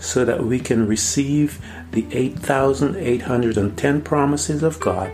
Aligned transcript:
so 0.00 0.24
that 0.24 0.44
we 0.44 0.58
can 0.58 0.86
receive 0.86 1.60
the 1.92 2.06
8,810 2.10 4.02
promises 4.02 4.62
of 4.62 4.80
God, 4.80 5.12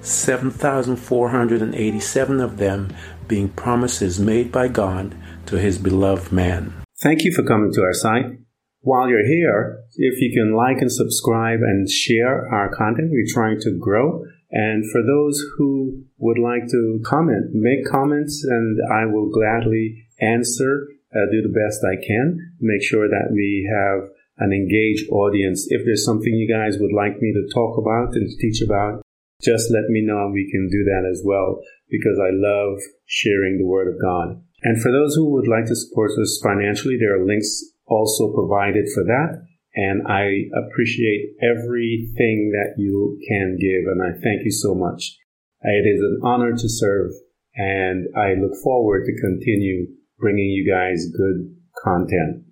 7,487 0.00 2.40
of 2.40 2.56
them 2.56 2.94
being 3.28 3.50
promises 3.50 4.18
made 4.18 4.50
by 4.50 4.68
God 4.68 5.14
to 5.46 5.58
his 5.58 5.78
beloved 5.78 6.32
man. 6.32 6.72
Thank 7.02 7.24
you 7.24 7.34
for 7.34 7.42
coming 7.42 7.72
to 7.72 7.82
our 7.82 7.92
site. 7.92 8.38
While 8.82 9.08
you're 9.08 9.26
here, 9.26 9.82
if 9.96 10.20
you 10.20 10.32
can 10.32 10.56
like 10.56 10.80
and 10.80 10.90
subscribe 10.90 11.60
and 11.60 11.86
share 11.88 12.48
our 12.48 12.74
content, 12.74 13.10
we're 13.10 13.26
trying 13.28 13.60
to 13.60 13.76
grow. 13.78 14.24
And 14.50 14.90
for 14.90 15.02
those 15.02 15.42
who 15.56 16.04
would 16.18 16.38
like 16.38 16.66
to 16.70 17.00
comment, 17.04 17.52
make 17.52 17.84
comments 17.84 18.44
and 18.48 18.78
I 18.90 19.06
will 19.06 19.30
gladly 19.30 20.06
answer, 20.20 20.88
uh, 21.14 21.30
do 21.30 21.42
the 21.42 21.52
best 21.52 21.84
I 21.84 21.96
can, 22.04 22.56
make 22.60 22.82
sure 22.82 23.08
that 23.08 23.30
we 23.32 23.68
have 23.70 24.08
an 24.40 24.52
engaged 24.52 25.08
audience. 25.12 25.68
If 25.68 25.84
there's 25.84 26.04
something 26.04 26.32
you 26.32 26.48
guys 26.48 26.80
would 26.80 26.92
like 26.92 27.20
me 27.20 27.32
to 27.32 27.54
talk 27.54 27.76
about 27.78 28.16
and 28.16 28.28
teach 28.40 28.60
about, 28.60 29.02
just 29.40 29.70
let 29.70 29.88
me 29.88 30.04
know 30.04 30.24
and 30.24 30.32
we 30.32 30.50
can 30.50 30.68
do 30.68 30.84
that 30.84 31.08
as 31.08 31.22
well 31.24 31.60
because 31.88 32.18
I 32.20 32.32
love 32.32 32.78
sharing 33.06 33.58
the 33.58 33.66
Word 33.66 33.88
of 33.88 34.00
God. 34.00 34.40
And 34.62 34.80
for 34.80 34.92
those 34.92 35.14
who 35.14 35.30
would 35.32 35.48
like 35.48 35.66
to 35.66 35.76
support 35.76 36.12
us 36.20 36.40
financially, 36.42 36.96
there 36.98 37.16
are 37.16 37.26
links 37.26 37.64
also 37.86 38.32
provided 38.32 38.88
for 38.94 39.04
that. 39.04 39.46
And 39.74 40.06
I 40.06 40.50
appreciate 40.52 41.36
everything 41.40 42.52
that 42.52 42.74
you 42.76 43.18
can 43.28 43.56
give. 43.56 43.86
And 43.86 44.02
I 44.02 44.18
thank 44.20 44.44
you 44.44 44.50
so 44.50 44.74
much. 44.74 45.16
It 45.62 45.86
is 45.88 46.00
an 46.00 46.20
honor 46.22 46.52
to 46.52 46.68
serve. 46.68 47.12
And 47.54 48.08
I 48.16 48.34
look 48.34 48.52
forward 48.62 49.04
to 49.06 49.20
continue 49.20 49.86
bringing 50.18 50.50
you 50.50 50.70
guys 50.70 51.06
good 51.16 51.54
content. 51.82 52.49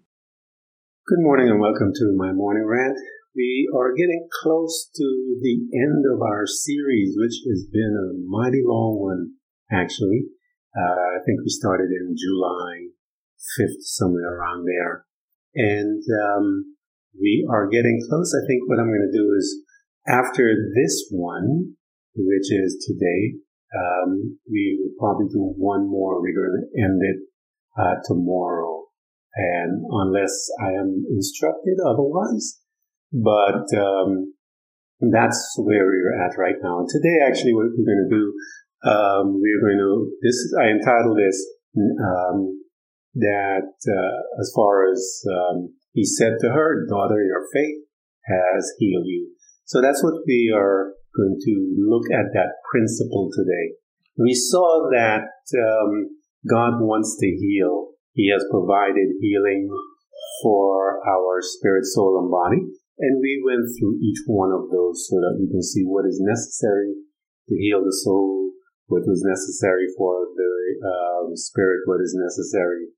Good 1.09 1.25
morning 1.25 1.49
and 1.49 1.59
welcome 1.59 1.89
to 1.95 2.15
my 2.19 2.35
morning 2.35 2.67
rant. 2.67 2.99
We 3.35 3.67
are 3.75 3.97
getting 3.97 4.29
close 4.43 4.91
to 4.95 5.39
the 5.41 5.57
end 5.73 6.05
of 6.05 6.21
our 6.21 6.45
series, 6.47 7.17
which 7.17 7.33
has 7.49 7.65
been 7.73 7.97
a 7.97 8.13
mighty 8.29 8.61
long 8.63 9.01
one, 9.01 9.33
actually. 9.73 10.29
Uh, 10.77 11.17
I 11.17 11.25
think 11.25 11.41
we 11.41 11.49
started 11.49 11.89
in 11.97 12.13
July 12.13 12.93
5th, 13.57 13.89
somewhere 13.89 14.37
around 14.37 14.67
there. 14.69 15.07
And 15.55 16.05
um, 16.29 16.77
we 17.19 17.49
are 17.51 17.71
getting 17.71 18.05
close. 18.07 18.37
I 18.37 18.45
think 18.47 18.69
what 18.69 18.79
I'm 18.79 18.93
going 18.93 19.09
to 19.11 19.19
do 19.19 19.33
is 19.33 19.65
after 20.07 20.45
this 20.77 21.09
one, 21.11 21.73
which 22.17 22.53
is 22.53 22.85
today, 22.85 23.41
um, 23.73 24.39
we 24.45 24.77
will 24.79 24.93
probably 25.01 25.33
do 25.33 25.55
one 25.57 25.89
more. 25.89 26.21
We're 26.21 26.37
going 26.37 26.69
to 26.69 26.83
end 26.85 27.01
it 27.01 27.17
uh, 27.81 27.95
tomorrow 28.05 28.78
and 29.39 29.87
unless 29.89 30.35
I 30.61 30.75
am 30.75 31.07
instructed 31.15 31.79
otherwise. 31.87 32.59
But 33.13 33.71
um, 33.79 34.35
that's 35.01 35.55
where 35.59 35.87
we're 35.87 36.19
at 36.19 36.37
right 36.37 36.59
now. 36.61 36.81
And 36.81 36.89
today, 36.89 37.23
actually, 37.25 37.55
what 37.55 37.71
we're 37.71 37.87
going 37.87 38.07
to 38.11 38.17
do, 38.17 38.25
um, 38.83 39.41
we're 39.41 39.63
going 39.63 39.79
to 39.79 40.11
this. 40.23 40.37
I 40.61 40.75
entitled 40.75 41.17
this 41.17 41.39
um, 41.79 42.61
that 43.15 43.71
uh, 43.87 44.41
as 44.41 44.53
far 44.55 44.91
as 44.91 45.23
um, 45.31 45.75
he 45.93 46.05
said 46.05 46.35
to 46.41 46.51
her, 46.51 46.87
"Daughter, 46.89 47.23
your 47.23 47.47
faith 47.55 47.87
has 48.27 48.75
healed 48.79 49.07
you." 49.07 49.31
So 49.65 49.81
that's 49.81 50.03
what 50.03 50.15
we 50.27 50.53
are 50.55 50.95
going 51.17 51.39
to 51.41 51.75
look 51.79 52.11
at 52.11 52.33
that 52.35 52.59
principle 52.71 53.31
today. 53.33 53.77
We 54.19 54.35
saw 54.35 54.89
that 54.91 55.31
um, 55.55 56.11
God 56.49 56.81
wants 56.81 57.17
to 57.21 57.27
heal 57.27 57.88
he 58.19 58.35
has 58.35 58.43
provided 58.51 59.15
healing 59.23 59.71
for 60.43 60.99
our 61.07 61.39
spirit, 61.39 61.87
soul, 61.87 62.19
and 62.19 62.27
body. 62.27 62.67
And 62.99 63.23
we 63.23 63.39
went 63.47 63.63
through 63.79 64.03
each 64.03 64.27
one 64.27 64.51
of 64.51 64.75
those 64.75 65.07
so 65.07 65.23
that 65.23 65.39
we 65.39 65.47
can 65.47 65.63
see 65.63 65.87
what 65.87 66.03
is 66.03 66.19
necessary 66.19 66.99
to 67.47 67.55
heal 67.55 67.79
the 67.87 67.95
soul, 67.95 68.51
what 68.91 69.07
was 69.07 69.23
necessary 69.23 69.87
for 69.97 70.27
the 70.35 70.55
um, 70.83 71.37
spirit, 71.39 71.87
what 71.87 72.03
is 72.03 72.19
necessary 72.19 72.91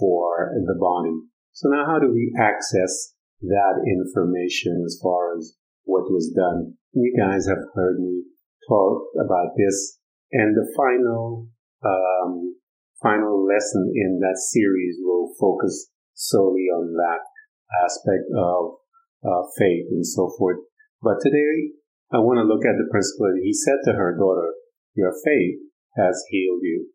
for 0.00 0.56
the 0.64 0.80
body. 0.80 1.12
So 1.52 1.68
now 1.68 1.84
how 1.84 2.00
do 2.00 2.08
we 2.08 2.32
access 2.40 3.12
that 3.42 3.84
information 3.84 4.82
as 4.86 4.98
far 5.02 5.36
as 5.36 5.54
what 5.84 6.10
was 6.10 6.32
done? 6.34 6.80
You 6.92 7.12
guys 7.12 7.46
have 7.46 7.68
heard 7.74 8.00
me 8.00 8.24
talk 8.66 9.12
about 9.20 9.52
this. 9.58 9.98
And 10.32 10.56
the 10.56 10.66
final 10.74 11.48
um, 11.84 12.56
final 13.04 13.44
lesson 13.44 13.92
in 13.92 14.18
that 14.24 14.40
series 14.40 14.96
will 15.04 15.36
focus 15.38 15.92
solely 16.14 16.72
on 16.72 16.96
that 16.96 17.20
aspect 17.84 18.24
of 18.32 18.80
uh, 19.20 19.44
faith 19.60 19.92
and 19.92 20.06
so 20.06 20.32
forth. 20.38 20.64
But 21.02 21.20
today, 21.20 21.76
I 22.08 22.24
want 22.24 22.40
to 22.40 22.48
look 22.48 22.64
at 22.64 22.80
the 22.80 22.88
principle 22.88 23.28
that 23.28 23.44
he 23.44 23.52
said 23.52 23.84
to 23.84 24.00
her 24.00 24.16
daughter, 24.16 24.56
Your 24.96 25.12
faith 25.12 25.60
has 26.00 26.24
healed 26.32 26.64
you. 26.64 26.88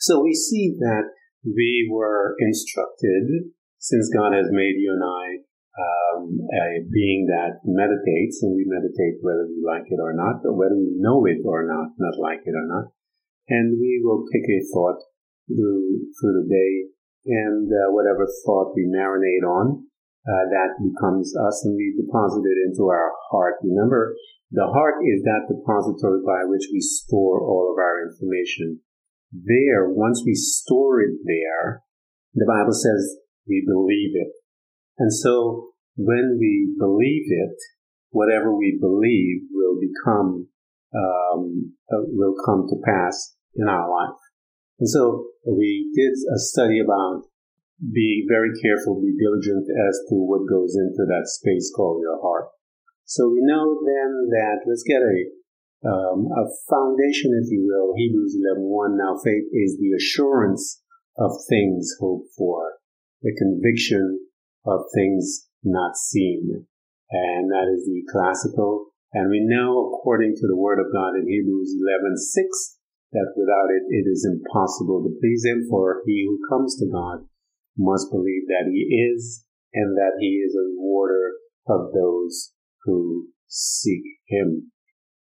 So 0.00 0.24
we 0.24 0.32
see 0.32 0.72
that 0.80 1.12
we 1.44 1.88
were 1.92 2.34
instructed, 2.40 3.52
since 3.78 4.08
God 4.08 4.32
has 4.32 4.48
made 4.48 4.80
you 4.80 4.96
and 4.96 5.04
I 5.04 5.44
um, 5.72 6.38
a 6.52 6.84
being 6.92 7.28
that 7.28 7.60
meditates, 7.64 8.40
and 8.42 8.56
we 8.56 8.64
meditate 8.68 9.20
whether 9.20 9.48
we 9.48 9.60
like 9.64 9.88
it 9.88 10.00
or 10.00 10.12
not, 10.12 10.44
or 10.44 10.56
whether 10.56 10.76
we 10.76 10.96
know 10.96 11.24
it 11.26 11.44
or 11.44 11.66
not, 11.66 11.92
not 11.98 12.16
like 12.20 12.40
it 12.44 12.56
or 12.56 12.68
not. 12.68 12.92
And 13.48 13.80
we 13.80 14.00
will 14.04 14.24
pick 14.32 14.44
a 14.48 14.64
thought 14.72 15.00
through 15.54 16.12
through 16.18 16.42
the 16.42 16.48
day, 16.48 16.72
and 17.26 17.68
uh, 17.68 17.92
whatever 17.92 18.26
thought 18.44 18.74
we 18.74 18.88
marinate 18.88 19.46
on, 19.46 19.86
uh, 20.26 20.44
that 20.50 20.78
becomes 20.78 21.34
us, 21.36 21.64
and 21.64 21.76
we 21.76 21.94
deposit 21.96 22.42
it 22.46 22.58
into 22.70 22.88
our 22.88 23.12
heart. 23.30 23.56
Remember, 23.62 24.14
the 24.50 24.66
heart 24.66 25.00
is 25.02 25.22
that 25.24 25.48
depository 25.48 26.20
by 26.24 26.44
which 26.44 26.68
we 26.72 26.80
store 26.80 27.40
all 27.40 27.72
of 27.72 27.78
our 27.78 28.04
information. 28.04 28.80
There, 29.32 29.88
once 29.88 30.22
we 30.26 30.34
store 30.34 31.00
it 31.00 31.16
there, 31.24 31.82
the 32.34 32.46
Bible 32.46 32.74
says 32.74 33.16
we 33.48 33.64
believe 33.66 34.12
it. 34.14 34.32
And 34.98 35.12
so 35.12 35.70
when 35.96 36.36
we 36.38 36.76
believe 36.78 37.24
it, 37.28 37.56
whatever 38.10 38.54
we 38.54 38.78
believe 38.80 39.48
will 39.50 39.80
become, 39.80 40.48
um, 40.94 41.74
uh, 41.90 42.04
will 42.08 42.34
come 42.44 42.66
to 42.68 42.76
pass 42.84 43.34
in 43.56 43.68
our 43.68 43.90
life. 43.90 44.18
And 44.82 44.90
so 44.90 45.30
we 45.46 45.94
did 45.94 46.10
a 46.10 46.42
study 46.42 46.82
about 46.82 47.30
being 47.78 48.26
very 48.26 48.50
careful, 48.58 48.98
be 48.98 49.14
diligent 49.14 49.62
as 49.70 49.94
to 50.10 50.18
what 50.18 50.50
goes 50.50 50.74
into 50.74 51.06
that 51.06 51.30
space 51.30 51.70
called 51.70 52.02
your 52.02 52.18
heart. 52.18 52.50
So 53.06 53.30
we 53.30 53.46
know 53.46 53.78
then 53.78 54.26
that 54.34 54.66
let's 54.66 54.82
get 54.82 54.98
a 54.98 55.18
um, 55.86 56.26
a 56.34 56.50
foundation, 56.66 57.30
if 57.38 57.46
you 57.54 57.62
will. 57.62 57.94
Hebrews 57.94 58.34
11:1. 58.34 58.98
Now 58.98 59.22
faith 59.22 59.46
is 59.54 59.78
the 59.78 59.94
assurance 59.94 60.82
of 61.16 61.30
things 61.48 61.94
hoped 62.00 62.34
for, 62.36 62.82
the 63.22 63.38
conviction 63.38 64.26
of 64.66 64.82
things 64.96 65.46
not 65.62 65.94
seen, 65.94 66.66
and 67.08 67.50
that 67.54 67.70
is 67.70 67.86
the 67.86 68.02
classical. 68.10 68.90
And 69.12 69.30
we 69.30 69.46
know, 69.46 69.94
according 69.94 70.34
to 70.42 70.48
the 70.48 70.58
Word 70.58 70.80
of 70.80 70.92
God 70.92 71.14
in 71.14 71.28
Hebrews 71.28 71.70
11:6, 71.78 72.81
that 73.12 73.32
without 73.36 73.70
it, 73.70 73.84
it 73.88 74.08
is 74.08 74.26
impossible 74.26 75.04
to 75.04 75.16
please 75.20 75.44
Him, 75.44 75.66
for 75.68 76.02
he 76.06 76.26
who 76.26 76.40
comes 76.48 76.76
to 76.78 76.86
God 76.90 77.24
must 77.76 78.10
believe 78.10 78.48
that 78.48 78.68
He 78.70 79.12
is, 79.12 79.44
and 79.72 79.96
that 79.96 80.18
He 80.20 80.42
is 80.44 80.56
a 80.56 80.68
rewarder 80.74 81.32
of 81.68 81.92
those 81.92 82.52
who 82.84 83.28
seek 83.46 84.02
Him. 84.28 84.72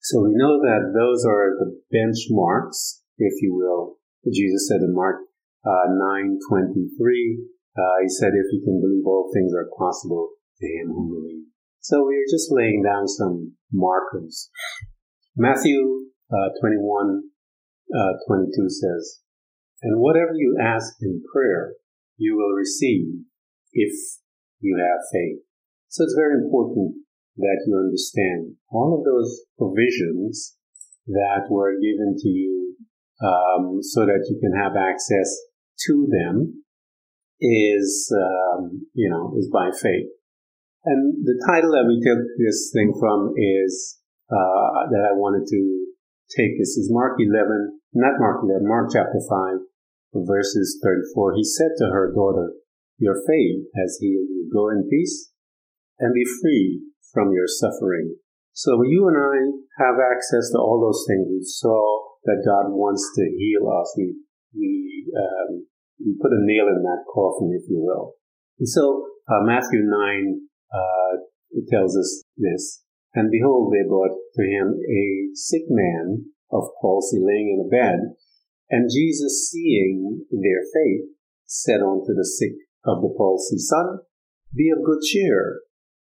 So 0.00 0.22
we 0.22 0.32
know 0.32 0.60
that 0.60 0.92
those 0.96 1.24
are 1.26 1.56
the 1.58 1.76
benchmarks 1.92 3.00
if 3.20 3.42
you 3.42 3.54
will. 3.54 4.00
Jesus 4.32 4.66
said 4.68 4.80
in 4.80 4.94
Mark 4.94 5.16
uh, 5.64 5.92
9:23, 5.92 7.44
uh, 7.76 7.96
he 8.02 8.08
said, 8.08 8.32
"If 8.34 8.52
you 8.52 8.62
can 8.64 8.80
believe, 8.80 9.06
all 9.06 9.30
things 9.32 9.52
are 9.54 9.68
possible 9.76 10.30
to 10.58 10.66
him 10.66 10.88
who 10.88 11.20
believes." 11.20 11.48
So 11.80 12.06
we 12.06 12.16
are 12.16 12.30
just 12.30 12.50
laying 12.50 12.82
down 12.82 13.08
some 13.08 13.56
markers. 13.72 14.50
Matthew 15.36 16.06
uh, 16.32 16.48
21, 16.60 17.29
uh, 17.94 18.12
22 18.26 18.68
says, 18.68 19.20
"And 19.82 20.00
whatever 20.00 20.32
you 20.34 20.56
ask 20.60 20.94
in 21.02 21.22
prayer, 21.32 21.74
you 22.16 22.36
will 22.36 22.52
receive 22.52 23.24
if 23.72 23.92
you 24.60 24.76
have 24.78 25.00
faith." 25.12 25.42
So 25.88 26.04
it's 26.04 26.14
very 26.14 26.34
important 26.42 26.94
that 27.36 27.64
you 27.66 27.76
understand 27.76 28.56
all 28.70 28.98
of 28.98 29.04
those 29.04 29.40
provisions 29.58 30.56
that 31.06 31.48
were 31.50 31.72
given 31.80 32.16
to 32.18 32.28
you 32.28 32.76
um, 33.22 33.82
so 33.82 34.06
that 34.06 34.26
you 34.28 34.38
can 34.40 34.52
have 34.56 34.76
access 34.76 35.28
to 35.86 36.08
them 36.10 36.64
is, 37.40 38.12
um, 38.14 38.86
you 38.94 39.08
know, 39.08 39.34
is 39.38 39.48
by 39.52 39.70
faith. 39.70 40.08
And 40.84 41.24
the 41.24 41.42
title 41.46 41.72
that 41.72 41.88
we 41.88 42.00
took 42.00 42.24
this 42.38 42.70
thing 42.72 42.92
from 42.98 43.34
is, 43.36 43.98
uh, 44.30 44.88
that 44.90 45.08
I 45.10 45.16
wanted 45.16 45.46
to 45.48 45.86
take 46.36 46.58
this 46.58 46.76
is 46.76 46.88
Mark 46.90 47.16
11, 47.18 47.79
not 47.92 48.20
Mark 48.20 48.42
11, 48.44 48.66
Mark 48.66 48.90
chapter 48.92 49.18
5, 49.18 50.24
verses 50.26 50.78
34. 50.82 51.34
He 51.34 51.44
said 51.44 51.74
to 51.78 51.90
her 51.92 52.12
daughter, 52.14 52.54
your 52.98 53.16
faith 53.26 53.64
has 53.80 53.98
healed 54.00 54.28
you. 54.28 54.50
Go 54.52 54.68
in 54.68 54.86
peace 54.88 55.32
and 55.98 56.12
be 56.14 56.24
free 56.42 56.82
from 57.12 57.32
your 57.32 57.48
suffering. 57.48 58.16
So 58.52 58.82
you 58.82 59.08
and 59.08 59.16
I 59.16 59.84
have 59.84 59.96
access 59.96 60.50
to 60.52 60.58
all 60.58 60.80
those 60.80 61.04
things. 61.08 61.26
We 61.30 61.40
saw 61.42 61.80
that 62.24 62.44
God 62.44 62.76
wants 62.76 63.02
to 63.16 63.24
heal 63.38 63.66
us. 63.72 63.94
We, 63.96 64.14
we 64.54 65.12
um, 65.16 65.66
you 65.98 66.16
put 66.20 66.32
a 66.32 66.44
nail 66.44 66.68
in 66.68 66.82
that 66.82 67.04
coffin, 67.12 67.56
if 67.56 67.68
you 67.68 67.80
will. 67.80 68.14
And 68.58 68.68
so 68.68 69.06
uh, 69.28 69.44
Matthew 69.44 69.80
9 69.84 70.40
uh, 70.72 71.16
tells 71.70 71.96
us 71.96 72.24
this. 72.36 72.84
And 73.14 73.30
behold, 73.30 73.72
they 73.72 73.88
brought 73.88 74.12
to 74.12 74.42
him 74.42 74.76
a 74.76 75.34
sick 75.34 75.62
man 75.68 76.26
of 76.52 76.74
palsy 76.80 77.18
laying 77.20 77.54
in 77.54 77.66
a 77.66 77.68
bed. 77.68 78.14
And 78.70 78.90
Jesus, 78.90 79.50
seeing 79.50 80.26
their 80.30 80.62
faith, 80.72 81.10
said 81.46 81.80
unto 81.82 82.14
the 82.14 82.24
sick 82.24 82.54
of 82.84 83.02
the 83.02 83.12
palsy, 83.16 83.58
Son, 83.58 84.00
be 84.54 84.70
of 84.70 84.84
good 84.84 85.02
cheer. 85.02 85.60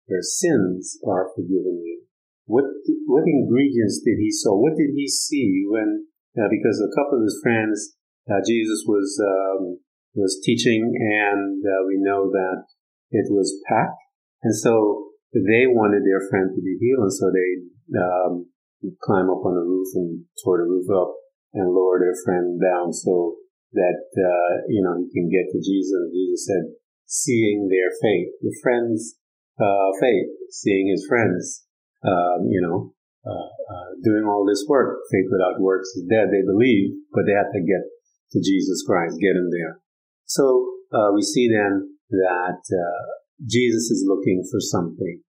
Your 0.09 0.23
sins 0.23 0.99
are 1.07 1.31
forgiven 1.35 1.83
you. 1.83 2.03
What 2.47 2.65
what 3.07 3.25
ingredients 3.27 4.03
did 4.05 4.19
he 4.19 4.31
saw? 4.31 4.55
What 4.55 4.77
did 4.77 4.91
he 4.95 5.09
see 5.09 5.65
when? 5.67 6.07
Uh, 6.37 6.51
because 6.51 6.83
a 6.83 6.93
couple 6.95 7.19
of 7.19 7.25
his 7.25 7.39
friends 7.43 7.97
uh, 8.31 8.41
Jesus 8.47 8.85
was 8.89 9.21
um, 9.21 9.79
was 10.15 10.41
teaching, 10.45 10.81
and 10.81 11.61
uh, 11.61 11.85
we 11.87 11.97
know 12.01 12.31
that 12.31 12.65
it 13.11 13.27
was 13.29 13.53
packed, 13.69 14.01
and 14.43 14.57
so 14.57 15.13
they 15.35 15.67
wanted 15.69 16.05
their 16.05 16.25
friend 16.31 16.49
to 16.55 16.63
be 16.63 16.77
healed, 16.81 17.05
and 17.05 17.13
so 17.13 17.29
they 17.29 18.01
um, 18.01 18.47
climb 19.03 19.31
up 19.31 19.45
on 19.45 19.55
the 19.55 19.65
roof 19.65 19.89
and 19.95 20.25
tore 20.43 20.59
the 20.59 20.69
roof 20.69 20.89
up 20.91 21.15
and 21.55 21.73
lower 21.73 22.01
their 22.01 22.17
friend 22.25 22.61
down 22.61 22.93
so 22.93 23.37
that 23.73 24.03
uh, 24.17 24.53
you 24.69 24.83
know 24.83 24.95
he 24.99 25.09
can 25.11 25.31
get 25.31 25.51
to 25.51 25.59
Jesus. 25.59 26.13
Jesus 26.13 26.47
said, 26.47 26.65
"Seeing 27.07 27.69
their 27.69 27.91
faith, 28.03 28.35
the 28.41 28.55
friends' 28.63 29.19
uh, 29.61 29.91
faith, 30.01 30.29
seeing 30.51 30.89
his 30.89 31.07
friends, 31.09 31.67
um, 32.03 32.49
you 32.51 32.61
know." 32.61 32.93
Uh, 33.25 33.49
uh, 33.49 33.91
doing 34.05 34.29
all 34.29 34.45
this 34.45 34.67
work, 34.69 35.01
faith 35.11 35.25
without 35.33 35.57
works 35.59 35.89
is 35.97 36.05
dead. 36.13 36.29
They 36.29 36.45
believe, 36.45 36.93
but 37.09 37.25
they 37.25 37.33
have 37.33 37.49
to 37.57 37.65
get 37.65 37.81
to 38.33 38.39
Jesus 38.45 38.85
Christ, 38.87 39.17
get 39.17 39.33
him 39.33 39.49
there. 39.49 39.81
So 40.27 40.45
uh, 40.93 41.09
we 41.15 41.23
see 41.23 41.49
then 41.49 41.97
that 42.11 42.61
uh, 42.61 43.05
Jesus 43.49 43.91
is 43.91 44.05
looking 44.07 44.45
for 44.51 44.61
something. 44.61 45.23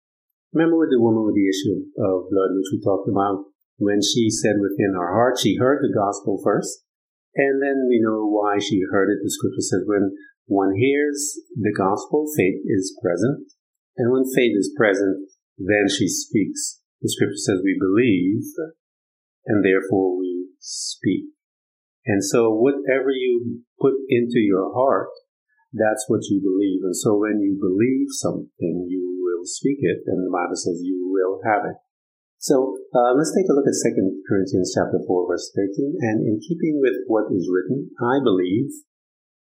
Remember 0.53 0.85
the 0.85 1.01
woman 1.01 1.25
with 1.25 1.35
the 1.35 1.49
issue 1.49 1.89
of 1.97 2.29
blood, 2.29 2.53
which 2.53 2.69
we 2.73 2.85
talked 2.85 3.09
about, 3.09 3.49
when 3.81 4.05
she 4.05 4.29
said 4.29 4.61
within 4.61 4.93
her 4.95 5.11
heart, 5.17 5.41
she 5.41 5.57
heard 5.57 5.81
the 5.81 5.93
gospel 5.93 6.39
first, 6.45 6.85
and 7.35 7.63
then 7.63 7.89
we 7.89 7.99
know 8.05 8.29
why 8.29 8.61
she 8.61 8.85
heard 8.93 9.09
it. 9.09 9.25
The 9.25 9.33
scripture 9.33 9.65
says 9.65 9.89
when 9.89 10.13
one 10.45 10.77
hears 10.77 11.41
the 11.57 11.73
gospel, 11.73 12.29
faith 12.37 12.61
is 12.69 12.93
present, 13.01 13.49
and 13.97 14.13
when 14.13 14.29
faith 14.29 14.53
is 14.53 14.71
present, 14.77 15.25
then 15.57 15.89
she 15.89 16.07
speaks. 16.07 16.81
The 17.01 17.09
scripture 17.09 17.41
says 17.41 17.65
we 17.65 17.77
believe, 17.81 18.45
and 19.47 19.65
therefore 19.65 20.19
we 20.21 20.53
speak. 20.61 21.33
And 22.05 22.23
so 22.23 22.53
whatever 22.53 23.11
you 23.11 23.65
put 23.81 23.95
into 24.09 24.39
your 24.39 24.75
heart, 24.75 25.09
that's 25.73 26.05
what 26.09 26.21
you 26.29 26.45
believe. 26.45 26.85
And 26.85 26.97
so 26.97 27.17
when 27.17 27.41
you 27.41 27.57
believe 27.59 28.09
something, 28.11 28.87
you 28.89 29.02
will 29.43 29.50
speak 29.50 29.83
it, 29.83 30.06
and 30.06 30.23
the 30.23 30.31
Bible 30.31 30.55
says 30.55 30.87
you 30.87 31.11
will 31.11 31.43
have 31.43 31.67
it. 31.67 31.83
So 32.39 32.79
uh, 32.94 33.19
let's 33.19 33.35
take 33.35 33.50
a 33.50 33.55
look 33.55 33.67
at 33.67 33.75
2 33.75 34.23
Corinthians 34.31 34.71
chapter 34.71 35.03
4, 35.03 35.27
verse 35.27 35.50
13. 35.55 35.99
And 35.99 36.23
in 36.23 36.39
keeping 36.39 36.79
with 36.79 37.03
what 37.11 37.31
is 37.35 37.50
written, 37.50 37.91
I 37.99 38.23
believe, 38.23 38.71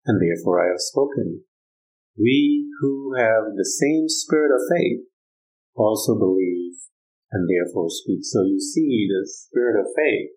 and 0.08 0.20
therefore 0.20 0.64
I 0.64 0.73
have 0.73 0.81
spoken. 0.81 1.44
We 2.17 2.69
who 2.81 3.17
have 3.17 3.56
the 3.56 3.69
same 3.69 4.08
spirit 4.08 4.52
of 4.52 4.64
faith 4.69 5.05
also 5.76 6.17
believe 6.17 6.76
and 7.32 7.49
therefore 7.49 7.88
speak. 7.88 8.20
So 8.25 8.44
you 8.44 8.61
see 8.61 9.08
the 9.08 9.25
spirit 9.29 9.81
of 9.81 9.88
faith 9.97 10.37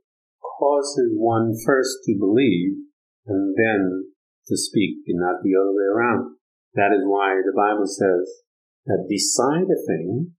causes 0.60 1.15
one 1.15 1.56
first 1.65 2.04
to 2.06 2.15
believe 2.19 2.80
and 3.27 3.56
then 3.56 4.12
to 4.48 4.56
speak 4.56 5.04
and 5.07 5.19
not 5.19 5.44
the 5.44 5.56
other 5.56 5.71
way 5.71 5.88
around. 5.92 6.36
That 6.75 6.95
is 6.95 7.04
why 7.04 7.44
the 7.44 7.56
Bible 7.56 7.88
says 7.88 8.44
that 8.85 9.07
decide 9.09 9.69
a 9.69 9.80
thing 9.88 10.33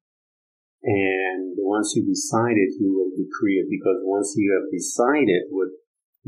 and 0.85 1.56
once 1.56 1.96
you 1.96 2.05
decide 2.05 2.61
it, 2.61 2.76
you 2.76 2.93
will 2.93 3.08
decree 3.17 3.56
it 3.56 3.73
because 3.73 4.05
once 4.05 4.37
you 4.37 4.52
have 4.52 4.69
decided 4.69 5.49
what 5.49 5.73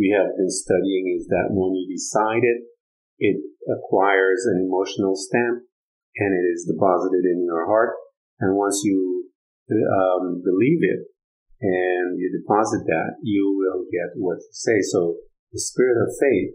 we 0.01 0.09
have 0.17 0.33
been 0.33 0.49
studying 0.49 1.13
is 1.13 1.29
that 1.29 1.53
when 1.53 1.77
you 1.77 1.85
decide 1.93 2.41
it, 2.41 2.65
it 3.21 3.37
acquires 3.69 4.49
an 4.49 4.65
emotional 4.65 5.13
stamp 5.13 5.61
and 6.17 6.31
it 6.33 6.45
is 6.49 6.65
deposited 6.65 7.29
in 7.29 7.45
your 7.45 7.69
heart. 7.69 7.93
And 8.41 8.57
once 8.57 8.81
you 8.83 9.29
um, 9.69 10.41
believe 10.45 10.81
it, 10.81 11.05
and 11.61 12.21
you 12.21 12.29
deposit 12.29 12.85
that, 12.85 13.17
you 13.23 13.57
will 13.57 13.89
get 13.89 14.13
what 14.21 14.37
you 14.37 14.53
say. 14.53 14.81
So 14.93 15.17
the 15.53 15.61
spirit 15.61 15.97
of 15.97 16.13
faith 16.21 16.53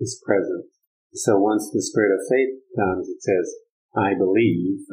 is 0.00 0.20
present. 0.24 0.64
So 1.12 1.38
once 1.38 1.68
the 1.72 1.82
spirit 1.82 2.16
of 2.16 2.24
faith 2.28 2.56
comes, 2.76 3.08
it 3.08 3.20
says, 3.20 3.67
I 3.98 4.14
believe, 4.14 4.86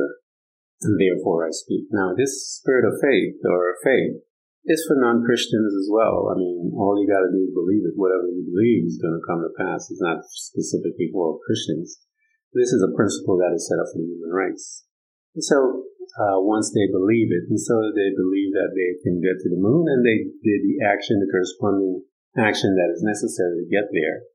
and 0.81 0.97
therefore 0.97 1.45
I 1.45 1.53
speak. 1.53 1.85
Now 1.93 2.17
this 2.17 2.57
spirit 2.57 2.89
of 2.89 2.97
faith 2.97 3.37
or 3.45 3.77
faith 3.85 4.25
is 4.65 4.81
for 4.89 4.97
non-Christians 4.97 5.73
as 5.77 5.87
well. 5.93 6.33
I 6.33 6.41
mean, 6.41 6.73
all 6.73 6.97
you 6.97 7.05
gotta 7.05 7.29
do 7.29 7.45
is 7.45 7.53
believe 7.53 7.85
it. 7.85 7.93
Whatever 7.93 8.33
you 8.33 8.49
believe 8.49 8.89
is 8.89 8.97
gonna 8.97 9.21
come 9.29 9.45
to 9.45 9.53
pass. 9.53 9.93
It's 9.93 10.01
not 10.01 10.25
specifically 10.25 11.13
for 11.13 11.37
Christians. 11.45 12.01
This 12.57 12.73
is 12.73 12.81
a 12.81 12.95
principle 12.97 13.37
that 13.37 13.53
is 13.53 13.69
set 13.69 13.77
up 13.77 13.93
the 13.93 14.01
human 14.01 14.33
race. 14.33 14.83
And 15.35 15.43
so 15.43 15.85
uh, 16.15 16.39
once 16.39 16.71
they 16.71 16.87
believe 16.87 17.33
it. 17.33 17.49
And 17.49 17.59
so 17.59 17.75
they 17.91 18.13
believe 18.15 18.53
that 18.55 18.71
they 18.71 18.95
can 19.03 19.19
get 19.19 19.41
to 19.41 19.49
the 19.51 19.59
moon 19.59 19.89
and 19.89 20.05
they 20.05 20.31
did 20.45 20.61
the 20.63 20.85
action, 20.85 21.19
the 21.19 21.29
corresponding 21.31 22.05
action 22.37 22.75
that 22.75 22.93
is 22.93 23.03
necessary 23.03 23.63
to 23.63 23.73
get 23.73 23.91
there. 23.91 24.29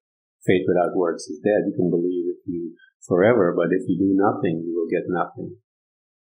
Faith 0.45 0.65
without 0.69 0.97
works 0.97 1.29
is 1.29 1.41
dead. 1.45 1.69
You 1.69 1.77
can 1.77 1.93
believe 1.93 2.33
if 2.33 2.41
you 2.49 2.73
forever, 3.07 3.55
but 3.57 3.73
if 3.73 3.89
you 3.89 3.97
do 3.97 4.13
nothing, 4.13 4.65
you 4.65 4.73
will 4.77 4.91
get 4.91 5.09
nothing. 5.09 5.57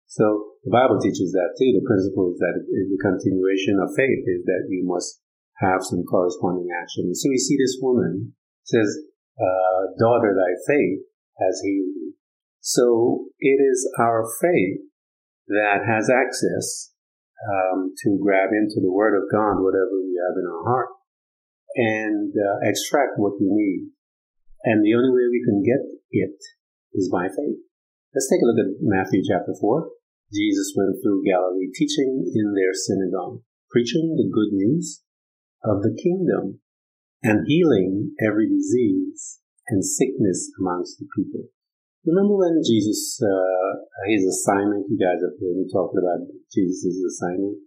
So 0.08 0.56
the 0.64 0.72
Bible 0.72 1.00
teaches 1.00 1.36
that 1.36 1.56
too. 1.60 1.76
The 1.76 1.88
principle 1.88 2.32
is 2.32 2.40
that 2.40 2.64
the 2.64 3.00
continuation 3.04 3.80
of 3.84 3.92
faith 3.96 4.24
is 4.24 4.44
that 4.46 4.68
you 4.70 4.88
must 4.88 5.20
have 5.60 5.84
some 5.84 6.04
corresponding 6.04 6.70
action. 6.72 7.14
So 7.14 7.30
we 7.30 7.38
see 7.38 7.58
this 7.58 7.78
woman 7.82 8.34
says, 8.64 8.88
uh, 9.40 9.96
daughter, 10.00 10.36
thy 10.36 10.54
faith 10.68 11.02
has 11.40 11.62
healed 11.64 11.96
you. 11.96 12.14
So 12.60 13.26
it 13.40 13.60
is 13.60 13.90
our 14.00 14.26
faith 14.42 14.88
that 15.48 15.88
has 15.88 16.10
access 16.10 16.92
um, 17.48 17.94
to 18.04 18.20
grab 18.22 18.50
into 18.52 18.82
the 18.82 18.92
Word 18.92 19.16
of 19.16 19.30
God, 19.32 19.64
whatever 19.64 19.96
we 20.04 20.20
have 20.20 20.36
in 20.36 20.48
our 20.48 20.64
heart, 20.64 20.90
and 21.76 22.34
uh, 22.34 22.68
extract 22.68 23.16
what 23.18 23.40
we 23.40 23.48
need. 23.48 23.92
And 24.64 24.84
the 24.84 24.96
only 24.96 25.12
way 25.12 25.28
we 25.32 25.44
can 25.46 25.64
get 25.64 25.80
it 26.12 26.38
is 26.94 27.10
by 27.12 27.28
faith. 27.28 27.60
Let's 28.14 28.30
take 28.30 28.42
a 28.42 28.48
look 28.48 28.60
at 28.60 28.80
Matthew 28.82 29.22
chapter 29.28 29.54
4. 29.60 29.90
Jesus 30.34 30.74
went 30.76 31.00
through 31.00 31.24
Galilee 31.24 31.72
teaching 31.74 32.28
in 32.34 32.54
their 32.56 32.74
synagogue, 32.74 33.42
preaching 33.72 34.16
the 34.16 34.28
good 34.28 34.52
news 34.52 35.04
of 35.64 35.82
the 35.84 35.96
kingdom 35.96 36.60
and 37.24 37.48
healing 37.48 38.16
every 38.20 38.48
disease 38.48 39.40
and 39.68 39.84
sickness 39.84 40.52
amongst 40.60 41.00
the 41.00 41.08
people. 41.16 41.48
Remember 42.06 42.40
when 42.40 42.64
Jesus, 42.64 43.20
uh, 43.20 43.84
his 44.08 44.24
assignment, 44.24 44.88
you 44.88 44.96
guys 44.96 45.20
have 45.20 45.36
heard 45.36 45.60
me 45.60 45.68
talking 45.68 46.00
about 46.00 46.24
Jesus' 46.54 46.96
assignment, 47.04 47.60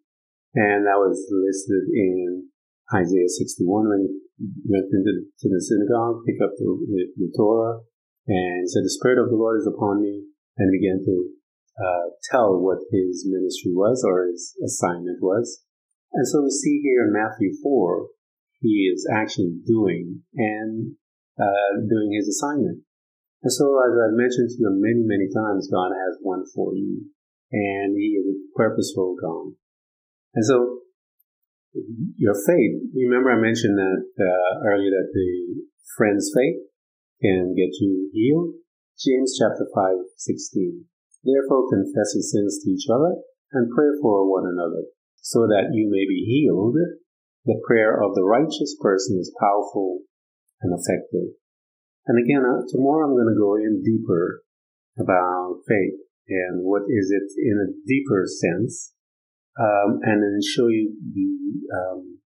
and 0.54 0.88
that 0.88 0.96
was 0.96 1.20
listed 1.28 1.92
in 1.92 2.48
Isaiah 2.88 3.28
61 3.28 3.68
when 3.88 4.00
he 4.08 4.48
went 4.64 4.88
into 4.88 5.46
the 5.46 5.60
synagogue, 5.60 6.24
picked 6.24 6.40
up 6.40 6.56
the, 6.56 6.64
the, 6.88 7.00
the 7.20 7.28
Torah, 7.36 7.84
and 8.26 8.68
said, 8.68 8.84
"The 8.84 8.96
Spirit 8.98 9.18
of 9.18 9.30
the 9.30 9.36
Lord 9.36 9.60
is 9.60 9.66
upon 9.66 10.02
me," 10.02 10.26
and 10.58 10.72
began 10.72 11.04
to 11.04 11.14
uh, 11.80 12.06
tell 12.30 12.60
what 12.60 12.78
his 12.92 13.24
ministry 13.26 13.72
was 13.72 14.04
or 14.06 14.26
his 14.26 14.54
assignment 14.64 15.22
was. 15.22 15.64
And 16.12 16.26
so 16.26 16.42
we 16.42 16.50
see 16.50 16.80
here 16.82 17.06
in 17.06 17.12
Matthew 17.12 17.52
four, 17.62 18.08
he 18.60 18.90
is 18.92 19.06
actually 19.10 19.60
doing 19.64 20.22
and 20.34 20.96
uh, 21.38 21.80
doing 21.88 22.12
his 22.12 22.28
assignment. 22.28 22.82
And 23.42 23.52
so, 23.52 23.72
as 23.80 23.96
I've 23.96 24.20
mentioned 24.20 24.52
to 24.52 24.56
you 24.60 24.68
many, 24.76 25.00
many 25.00 25.28
times, 25.32 25.72
God 25.72 25.96
has 25.96 26.20
one 26.20 26.44
for 26.54 26.76
you, 26.76 27.08
and 27.52 27.96
He 27.96 28.20
is 28.20 28.26
a 28.28 28.36
purposeful 28.54 29.16
God. 29.16 29.56
And 30.34 30.44
so, 30.44 30.84
your 32.20 32.34
faith. 32.34 32.84
Remember, 32.92 33.32
I 33.32 33.40
mentioned 33.40 33.78
that 33.78 34.02
uh, 34.04 34.52
earlier 34.68 34.90
that 34.90 35.08
the 35.14 35.64
friend's 35.96 36.30
faith 36.36 36.60
can 37.22 37.54
get 37.54 37.76
you 37.80 38.10
healed. 38.12 38.54
James 38.98 39.36
chapter 39.38 39.68
5, 39.74 39.96
16. 40.16 40.84
Therefore 41.24 41.68
confess 41.68 42.16
your 42.16 42.24
sins 42.24 42.60
to 42.64 42.70
each 42.72 42.88
other 42.88 43.20
and 43.52 43.72
pray 43.72 43.92
for 44.00 44.28
one 44.28 44.48
another 44.48 44.88
so 45.20 45.46
that 45.46 45.72
you 45.72 45.88
may 45.88 46.08
be 46.08 46.24
healed. 46.24 46.76
The 47.44 47.60
prayer 47.66 47.96
of 48.02 48.14
the 48.14 48.24
righteous 48.24 48.76
person 48.80 49.18
is 49.20 49.34
powerful 49.40 50.00
and 50.60 50.72
effective. 50.72 51.36
And 52.06 52.16
again, 52.16 52.44
uh, 52.44 52.64
tomorrow 52.68 53.08
I'm 53.08 53.16
going 53.16 53.32
to 53.32 53.40
go 53.40 53.56
in 53.56 53.82
deeper 53.84 54.42
about 54.98 55.64
faith 55.68 56.00
and 56.28 56.64
what 56.64 56.82
is 56.88 57.10
it 57.10 57.28
in 57.36 57.56
a 57.60 57.72
deeper 57.86 58.24
sense 58.26 58.92
um, 59.58 60.00
and 60.02 60.22
then 60.22 60.40
show 60.40 60.68
you 60.68 60.94
the 61.12 61.76
um, 61.76 62.18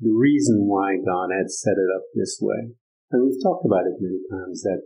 the 0.00 0.10
reason 0.10 0.66
why 0.66 0.96
God 0.96 1.28
had 1.30 1.50
set 1.50 1.76
it 1.76 1.90
up 1.94 2.02
this 2.14 2.38
way. 2.40 2.72
And 3.10 3.26
we've 3.26 3.42
talked 3.42 3.66
about 3.66 3.86
it 3.86 3.98
many 3.98 4.22
times 4.30 4.62
that 4.62 4.82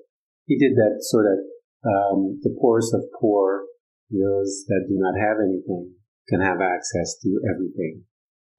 He 0.47 0.57
did 0.57 0.75
that 0.77 1.01
so 1.01 1.21
that 1.21 1.41
um, 1.85 2.41
the 2.41 2.57
poorest 2.61 2.95
of 2.95 3.05
poor, 3.21 3.69
those 4.11 4.65
that 4.69 4.89
do 4.89 4.97
not 4.97 5.21
have 5.21 5.37
anything, 5.41 5.95
can 6.29 6.41
have 6.41 6.61
access 6.61 7.17
to 7.21 7.31
everything. 7.53 8.05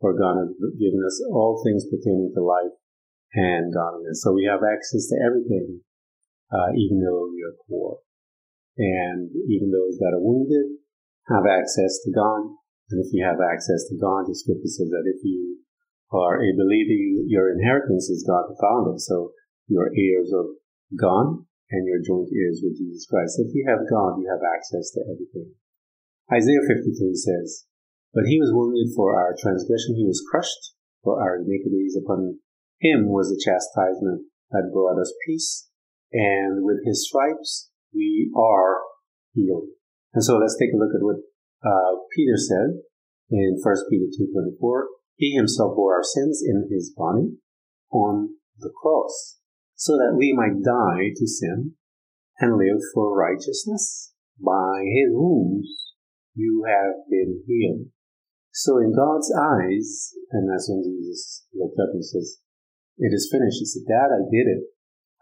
For 0.02 0.14
God 0.14 0.38
has 0.38 0.54
given 0.78 1.02
us 1.02 1.18
all 1.32 1.62
things 1.66 1.90
pertaining 1.90 2.32
to 2.36 2.44
life 2.44 2.76
and 3.34 3.74
godliness. 3.74 4.22
So 4.22 4.34
we 4.34 4.46
have 4.46 4.62
access 4.62 5.10
to 5.10 5.18
everything, 5.26 5.82
uh, 6.54 6.78
even 6.78 7.02
though 7.02 7.32
we 7.34 7.42
are 7.42 7.58
poor. 7.66 8.06
And 8.78 9.32
even 9.50 9.72
those 9.72 9.98
that 9.98 10.14
are 10.14 10.22
wounded 10.22 10.78
have 11.32 11.48
access 11.50 12.04
to 12.06 12.12
God 12.14 12.54
and 12.90 13.02
if 13.02 13.10
you 13.14 13.26
have 13.26 13.42
access 13.42 13.90
to 13.90 13.98
God, 13.98 14.30
the 14.30 14.36
scripture 14.38 14.70
says 14.70 14.90
that 14.94 15.10
if 15.10 15.26
you 15.26 15.66
are 16.14 16.38
a 16.38 16.54
believer, 16.54 17.26
your 17.26 17.50
inheritance 17.50 18.10
is 18.10 18.26
God 18.28 18.46
the 18.46 18.58
Father. 18.62 18.94
So 18.98 19.34
your 19.68 19.90
heirs 19.94 20.32
of 20.34 20.46
God 20.94 21.46
and 21.72 21.88
your 21.88 22.02
joint 22.02 22.30
heirs 22.30 22.62
with 22.62 22.78
Jesus 22.78 23.06
Christ. 23.10 23.42
If 23.42 23.54
you 23.54 23.66
have 23.68 23.90
God, 23.90 24.22
you 24.22 24.30
have 24.30 24.46
access 24.46 24.92
to 24.94 25.02
everything. 25.06 25.58
Isaiah 26.32 26.66
53 26.66 27.16
says, 27.16 27.66
But 28.14 28.26
he 28.26 28.40
was 28.40 28.54
wounded 28.54 28.94
for 28.96 29.18
our 29.18 29.34
transgression, 29.38 29.98
he 29.98 30.06
was 30.06 30.26
crushed 30.30 30.74
for 31.04 31.22
our 31.22 31.38
iniquities. 31.38 31.98
Upon 31.98 32.40
him 32.80 33.10
was 33.10 33.30
the 33.30 33.42
chastisement 33.42 34.26
that 34.52 34.72
brought 34.74 35.00
us 35.00 35.14
peace, 35.26 35.70
and 36.12 36.66
with 36.66 36.86
his 36.86 37.08
stripes 37.08 37.70
we 37.94 38.32
are 38.36 38.82
healed. 39.34 39.70
And 40.14 40.24
so 40.24 40.38
let's 40.38 40.58
take 40.58 40.74
a 40.74 40.78
look 40.78 40.94
at 40.96 41.04
what 41.04 41.18
uh, 41.66 41.98
Peter 42.16 42.38
said 42.38 42.82
in 43.30 43.58
1 43.62 43.76
Peter 43.90 44.06
2.24, 44.06 44.84
He 45.16 45.34
himself 45.36 45.76
bore 45.76 45.96
our 45.96 46.04
sins 46.04 46.44
in 46.46 46.70
his 46.72 46.94
body 46.96 47.38
on 47.92 48.36
the 48.60 48.72
cross, 48.82 49.40
so 49.76 49.94
that 49.98 50.16
we 50.18 50.34
might 50.34 50.64
die 50.64 51.12
to 51.16 51.28
sin 51.28 51.76
and 52.40 52.58
live 52.58 52.82
for 52.94 53.16
righteousness. 53.16 54.14
By 54.40 54.84
his 54.84 55.12
wounds 55.12 55.96
you 56.34 56.66
have 56.68 57.08
been 57.10 57.44
healed. 57.48 57.88
So 58.52 58.80
in 58.80 58.96
God's 58.96 59.32
eyes, 59.36 60.16
and 60.32 60.48
that's 60.48 60.68
when 60.72 60.84
Jesus 60.84 61.48
looked 61.54 61.80
up 61.80 61.92
and 61.92 62.04
says, 62.04 62.40
It 62.98 63.12
is 63.12 63.30
finished. 63.32 63.60
He 63.60 63.66
said, 63.66 63.88
Dad, 63.88 64.12
I 64.12 64.24
did 64.32 64.48
it. 64.48 64.64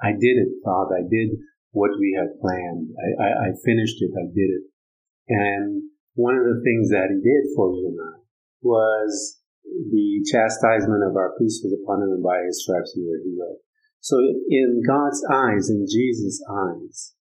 I 0.02 0.12
did 0.14 0.38
it, 0.38 0.62
Father. 0.66 1.02
I 1.02 1.06
did 1.10 1.38
what 1.72 1.98
we 1.98 2.14
had 2.18 2.38
planned. 2.42 2.94
I, 2.94 3.10
I, 3.18 3.30
I 3.50 3.50
finished 3.66 4.02
it. 4.02 4.14
I 4.14 4.30
did 4.30 4.50
it. 4.54 4.64
And 5.30 5.90
one 6.14 6.38
of 6.38 6.46
the 6.46 6.62
things 6.62 6.90
that 6.90 7.10
he 7.10 7.18
did 7.22 7.50
for 7.56 7.74
you 7.74 7.90
and 7.90 7.98
I 7.98 8.22
was 8.62 9.42
the 9.66 10.22
chastisement 10.30 11.02
of 11.02 11.18
our 11.18 11.34
peace 11.40 11.62
was 11.64 11.74
upon 11.74 12.04
him, 12.04 12.14
and 12.14 12.24
by 12.24 12.44
his 12.46 12.62
stripes 12.62 12.94
we 12.96 13.06
were 13.06 13.22
healed. 13.24 13.58
So, 14.04 14.20
in 14.50 14.84
God's 14.86 15.24
eyes, 15.32 15.70
in 15.70 15.88
Jesus' 15.88 16.44
eyes, 16.44 17.16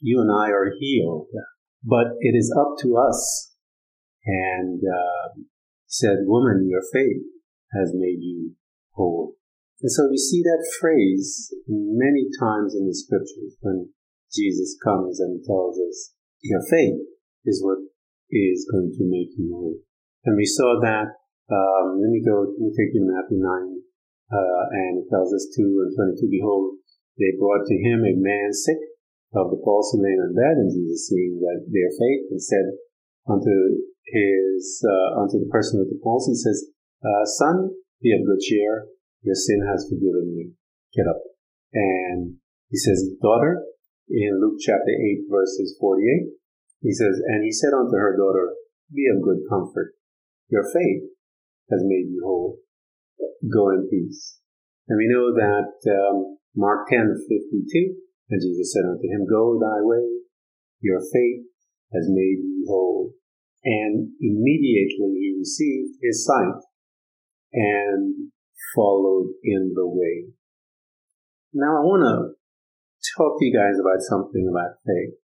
you 0.00 0.20
and 0.20 0.30
I 0.30 0.50
are 0.54 0.70
healed, 0.78 1.26
but 1.82 2.14
it 2.20 2.36
is 2.38 2.54
up 2.56 2.78
to 2.82 2.96
us. 2.96 3.50
And 4.24 4.80
uh, 4.80 5.42
said, 5.86 6.18
"Woman, 6.26 6.68
your 6.70 6.82
faith 6.92 7.26
has 7.74 7.90
made 7.92 8.22
you 8.22 8.54
whole." 8.92 9.34
And 9.80 9.90
so 9.90 10.06
we 10.08 10.16
see 10.16 10.42
that 10.44 10.64
phrase 10.80 11.52
many 11.66 12.28
times 12.38 12.76
in 12.76 12.86
the 12.86 12.94
scriptures 12.94 13.56
when 13.60 13.88
Jesus 14.32 14.78
comes 14.84 15.18
and 15.18 15.42
tells 15.44 15.76
us, 15.76 16.14
"Your 16.40 16.62
faith 16.70 17.00
is 17.44 17.64
what 17.64 17.78
is 18.30 18.66
going 18.70 18.92
to 18.96 19.04
make 19.04 19.36
you 19.36 19.52
whole. 19.52 19.76
And 20.24 20.36
we 20.36 20.46
saw 20.46 20.80
that, 20.80 21.20
um, 21.52 22.00
let 22.00 22.08
me 22.08 22.22
go, 22.24 22.48
let 22.48 22.58
me 22.58 22.72
take 22.72 22.94
you 22.94 23.04
to 23.04 23.12
Matthew 23.12 23.38
9, 23.42 23.81
uh, 24.32 24.64
and 24.72 25.04
it 25.04 25.06
tells 25.12 25.28
us 25.36 25.52
2 25.52 25.60
and 25.60 25.92
22, 26.16 26.32
Behold, 26.32 26.80
they 27.20 27.36
brought 27.36 27.68
to 27.68 27.76
him 27.76 28.00
a 28.00 28.16
man 28.16 28.50
sick 28.56 28.80
of 29.36 29.52
the 29.52 29.60
palsy 29.60 30.00
laying 30.00 30.24
on 30.24 30.32
bed, 30.32 30.56
and 30.56 30.72
Jesus 30.72 31.08
seeing 31.08 31.36
that 31.40 31.68
their 31.68 31.92
faith, 31.92 32.32
and 32.32 32.40
said 32.40 32.66
unto 33.28 33.52
his, 34.08 34.80
uh, 34.84 35.20
unto 35.20 35.36
the 35.36 35.52
person 35.52 35.80
with 35.80 35.92
the 35.92 36.00
palsy, 36.00 36.32
says, 36.32 36.72
uh, 37.04 37.24
Son, 37.24 37.70
be 38.00 38.12
of 38.16 38.24
good 38.24 38.40
cheer, 38.40 38.88
your 39.22 39.36
sin 39.36 39.62
has 39.68 39.86
forgiven 39.88 40.34
you. 40.34 40.52
Get 40.96 41.08
up. 41.08 41.22
And 41.72 42.36
he 42.68 42.76
says, 42.76 43.04
Daughter, 43.22 43.62
in 44.08 44.40
Luke 44.40 44.58
chapter 44.60 44.92
8, 44.92 45.30
verses 45.30 45.76
48, 45.80 46.32
he 46.80 46.92
says, 46.92 47.20
And 47.28 47.44
he 47.44 47.52
said 47.52 47.72
unto 47.72 47.96
her 47.96 48.16
daughter, 48.16 48.54
Be 48.92 49.06
of 49.14 49.22
good 49.22 49.48
comfort. 49.48 49.94
Your 50.48 50.64
faith 50.64 51.08
has 51.70 51.80
made 51.84 52.10
you 52.10 52.20
whole. 52.24 52.58
Go 53.52 53.70
in 53.70 53.88
peace. 53.90 54.38
And 54.88 54.98
we 54.98 55.08
know 55.08 55.34
that 55.34 55.74
um, 55.90 56.38
Mark 56.56 56.88
10, 56.90 57.14
52, 57.28 57.94
and 58.30 58.40
Jesus 58.40 58.72
said 58.72 58.84
unto 58.88 59.08
him, 59.08 59.26
Go 59.28 59.58
thy 59.58 59.80
way, 59.82 60.06
your 60.80 61.00
faith 61.00 61.46
has 61.92 62.06
made 62.08 62.40
you 62.42 62.66
whole. 62.68 63.12
And 63.64 64.10
immediately 64.20 65.14
he 65.18 65.36
received 65.38 65.98
his 66.02 66.26
sight 66.26 66.62
and 67.52 68.32
followed 68.74 69.34
in 69.44 69.72
the 69.74 69.86
way. 69.86 70.32
Now 71.52 71.78
I 71.78 71.84
want 71.84 72.02
to 72.02 72.34
talk 73.16 73.38
to 73.38 73.44
you 73.44 73.54
guys 73.54 73.78
about 73.78 74.00
something 74.00 74.48
about 74.50 74.82
faith 74.86 75.22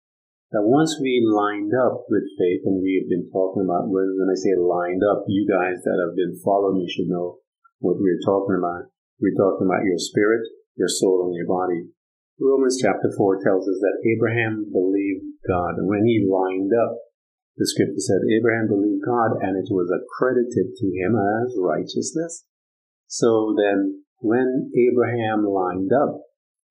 that 0.52 0.64
once 0.64 0.96
we 1.00 1.20
lined 1.28 1.72
up 1.76 2.08
with 2.08 2.24
faith, 2.40 2.64
and 2.64 2.80
we 2.80 2.96
have 3.00 3.08
been 3.08 3.28
talking 3.28 3.68
about, 3.68 3.92
when, 3.92 4.16
when 4.16 4.32
I 4.32 4.36
say 4.36 4.56
lined 4.56 5.04
up, 5.04 5.28
you 5.28 5.44
guys 5.44 5.84
that 5.84 6.00
have 6.00 6.16
been 6.16 6.40
following 6.40 6.80
me 6.80 6.88
should 6.88 7.08
know 7.08 7.36
what 7.78 7.98
we're 7.98 8.22
talking 8.26 8.58
about. 8.58 8.90
We're 9.20 9.38
talking 9.38 9.66
about 9.66 9.86
your 9.86 9.98
spirit, 9.98 10.46
your 10.76 10.90
soul, 10.90 11.26
and 11.26 11.34
your 11.34 11.50
body. 11.50 11.90
Romans 12.38 12.78
chapter 12.78 13.10
4 13.10 13.42
tells 13.42 13.66
us 13.66 13.78
that 13.82 14.02
Abraham 14.06 14.70
believed 14.70 15.26
God. 15.46 15.78
And 15.78 15.88
when 15.90 16.06
he 16.06 16.22
lined 16.22 16.70
up, 16.70 16.94
the 17.58 17.66
scripture 17.66 17.98
said, 17.98 18.22
Abraham 18.30 18.70
believed 18.70 19.02
God, 19.02 19.42
and 19.42 19.58
it 19.58 19.66
was 19.74 19.90
accredited 19.90 20.78
to 20.78 20.86
him 20.94 21.18
as 21.18 21.58
righteousness. 21.58 22.46
So 23.10 23.54
then, 23.58 24.06
when 24.22 24.70
Abraham 24.78 25.42
lined 25.42 25.90
up, 25.90 26.22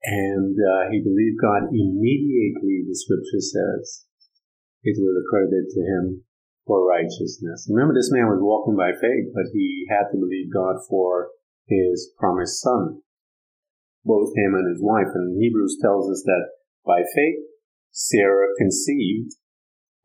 and 0.04 0.56
uh, 0.56 0.88
he 0.92 1.04
believed 1.04 1.44
God 1.44 1.68
immediately, 1.76 2.88
the 2.88 2.96
scripture 2.96 3.44
says. 3.44 4.08
It 4.84 4.96
was 4.96 5.20
accredited 5.20 5.68
to 5.76 5.82
him 5.84 6.24
for 6.68 6.86
righteousness. 6.86 7.66
Remember, 7.72 7.96
this 7.96 8.12
man 8.12 8.28
was 8.28 8.44
walking 8.44 8.76
by 8.76 8.92
faith, 8.92 9.32
but 9.34 9.48
he 9.56 9.88
had 9.90 10.12
to 10.12 10.20
believe 10.20 10.54
God 10.54 10.76
for 10.90 11.32
his 11.66 12.12
promised 12.20 12.62
son, 12.62 13.02
both 14.04 14.36
him 14.36 14.54
and 14.54 14.68
his 14.70 14.84
wife. 14.84 15.08
And 15.16 15.42
Hebrews 15.42 15.80
tells 15.82 16.12
us 16.12 16.22
that 16.28 16.52
by 16.86 17.02
faith, 17.16 17.48
Sarah 17.92 18.54
conceived, 18.60 19.40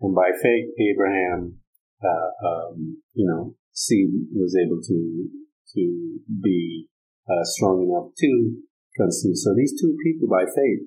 and 0.01 0.15
by 0.15 0.31
faith, 0.41 0.71
Abraham, 0.79 1.59
uh, 2.03 2.31
um, 2.47 3.03
you 3.13 3.27
know, 3.27 3.55
seed 3.73 4.11
was 4.33 4.57
able 4.57 4.81
to 4.81 5.29
to 5.75 6.19
be 6.43 6.87
uh, 7.29 7.45
strong 7.45 7.83
enough 7.83 8.13
to 8.19 8.57
conceive. 8.97 9.37
So 9.37 9.55
these 9.55 9.75
two 9.81 9.97
people 10.05 10.29
by 10.29 10.45
faith 10.45 10.85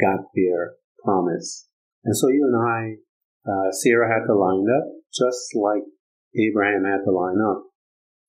got 0.00 0.32
their 0.34 0.76
promise. 1.04 1.68
And 2.04 2.16
so 2.16 2.28
you 2.28 2.48
and 2.48 2.56
I, 2.56 2.96
uh, 3.50 3.72
Sarah 3.72 4.08
had 4.08 4.26
to 4.26 4.34
line 4.34 4.66
up 4.70 4.95
just 5.16 5.56
like 5.56 5.82
Abraham 6.36 6.84
had 6.84 7.04
to 7.04 7.12
line 7.12 7.40
up. 7.40 7.64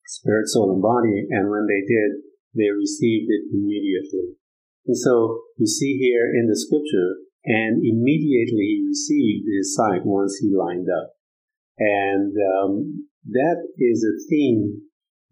Spirit, 0.07 0.47
soul, 0.47 0.71
and 0.71 0.81
body. 0.81 1.27
And 1.29 1.51
when 1.51 1.67
they 1.67 1.83
did, 1.83 2.23
they 2.55 2.71
received 2.71 3.27
it 3.27 3.51
immediately. 3.51 4.39
And 4.87 4.97
so 4.97 5.43
you 5.57 5.67
see 5.67 5.97
here 5.99 6.31
in 6.31 6.47
the 6.47 6.55
scripture, 6.55 7.19
and 7.43 7.83
immediately 7.83 8.79
he 8.79 8.87
received 8.87 9.45
his 9.51 9.75
sight 9.75 10.05
once 10.05 10.39
he 10.39 10.49
lined 10.55 10.87
up. 10.87 11.11
And 11.77 12.33
um, 12.33 13.07
that 13.29 13.67
is 13.77 14.03
a 14.03 14.17
theme 14.29 14.81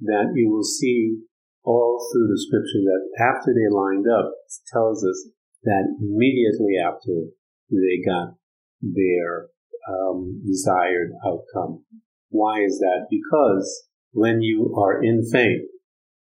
that 0.01 0.33
you 0.35 0.51
will 0.51 0.63
see 0.63 1.17
all 1.63 1.97
through 2.11 2.27
the 2.27 2.43
scripture 2.45 2.83
that 2.83 3.09
after 3.17 3.53
they 3.53 3.73
lined 3.73 4.05
up, 4.07 4.33
tells 4.71 5.03
us 5.03 5.29
that 5.63 5.95
immediately 5.99 6.75
after 6.77 7.31
they 7.71 8.03
got 8.05 8.35
their 8.81 9.49
um, 9.89 10.41
desired 10.45 11.11
outcome. 11.25 11.83
Why 12.29 12.61
is 12.61 12.79
that? 12.79 13.07
Because 13.09 13.87
when 14.11 14.41
you 14.41 14.75
are 14.77 15.03
in 15.03 15.23
faith, 15.31 15.67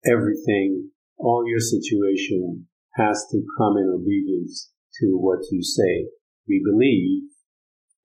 everything, 0.05 0.89
all 1.17 1.45
your 1.47 1.59
situation 1.59 2.67
has 2.95 3.25
to 3.31 3.41
come 3.57 3.77
in 3.77 3.89
obedience 3.89 4.71
to 4.99 5.17
what 5.17 5.39
you 5.51 5.63
say. 5.63 6.07
We 6.47 6.61
believe 6.63 7.29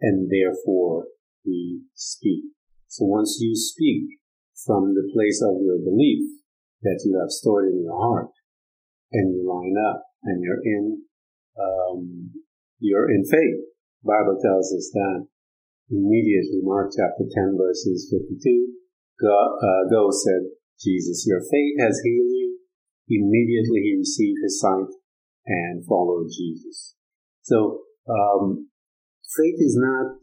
and 0.00 0.31
therefore 0.31 1.07
we 1.45 1.83
speak. 1.95 2.45
So 2.87 3.05
once 3.05 3.38
you 3.41 3.55
speak 3.55 4.19
from 4.65 4.95
the 4.95 5.11
place 5.12 5.43
of 5.43 5.61
your 5.62 5.79
belief 5.79 6.25
that 6.83 7.03
you 7.05 7.19
have 7.21 7.31
stored 7.31 7.71
in 7.73 7.83
your 7.83 7.99
heart 7.99 8.31
and 9.12 9.35
you 9.35 9.49
line 9.49 9.75
up 9.91 10.05
and 10.25 10.43
you're 10.43 10.62
in, 10.62 11.03
um, 11.59 12.31
you're 12.79 13.11
in 13.11 13.25
faith. 13.25 13.65
Bible 14.05 14.38
tells 14.43 14.73
us 14.73 14.91
that 14.95 15.27
immediately, 15.90 16.61
Mark 16.62 16.92
chapter 16.95 17.25
10 17.25 17.57
verses 17.59 18.09
52, 18.12 18.73
God, 19.21 19.49
uh, 19.59 19.83
go 19.90 20.09
said 20.11 20.52
Jesus, 20.80 21.26
your 21.26 21.40
faith 21.40 21.75
has 21.80 22.00
healed 22.04 22.33
you. 22.33 22.59
Immediately 23.09 23.80
he 23.83 23.97
received 23.99 24.38
his 24.42 24.61
sight 24.61 24.92
and 25.47 25.85
followed 25.87 26.28
Jesus. 26.30 26.95
So, 27.42 27.80
um, 28.09 28.68
faith 29.37 29.59
is 29.59 29.76
not, 29.80 30.21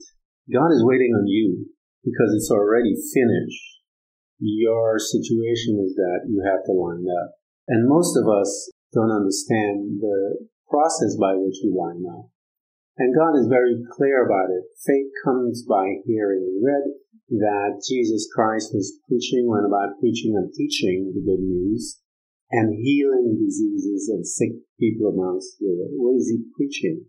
God 0.53 0.71
is 0.71 0.85
waiting 0.85 1.11
on 1.17 1.27
you 1.27 1.65
because 2.03 2.31
it's 2.35 2.51
already 2.51 2.93
finished. 2.93 3.65
Your 4.39 4.99
situation 4.99 5.81
is 5.83 5.95
that 5.95 6.29
you 6.29 6.43
have 6.45 6.63
to 6.65 6.71
line 6.71 7.05
up. 7.23 7.31
And 7.67 7.89
most 7.89 8.15
of 8.15 8.29
us 8.29 8.71
don't 8.93 9.11
understand 9.11 9.99
the 9.99 10.47
process 10.69 11.17
by 11.19 11.33
which 11.33 11.57
we 11.63 11.73
line 11.73 12.03
up. 12.05 12.29
And 12.97 13.15
God 13.15 13.35
is 13.35 13.51
very 13.51 13.83
clear 13.91 14.23
about 14.23 14.51
it. 14.55 14.63
Faith 14.79 15.11
comes 15.23 15.63
by 15.67 15.99
hearing. 16.05 16.47
We 16.47 16.63
read 16.63 16.95
that 17.43 17.83
Jesus 17.83 18.29
Christ 18.33 18.71
was 18.73 18.99
preaching, 19.07 19.49
went 19.49 19.65
about 19.65 19.99
preaching 19.99 20.35
and 20.37 20.53
teaching 20.53 21.11
the 21.11 21.19
good 21.19 21.43
news 21.43 21.99
and 22.51 22.71
healing 22.71 23.35
diseases 23.35 24.07
and 24.07 24.25
sick 24.25 24.63
people 24.79 25.11
amongst 25.11 25.59
the 25.59 25.67
world. 25.67 25.91
What 25.97 26.15
is 26.15 26.31
he 26.31 26.45
preaching? 26.55 27.05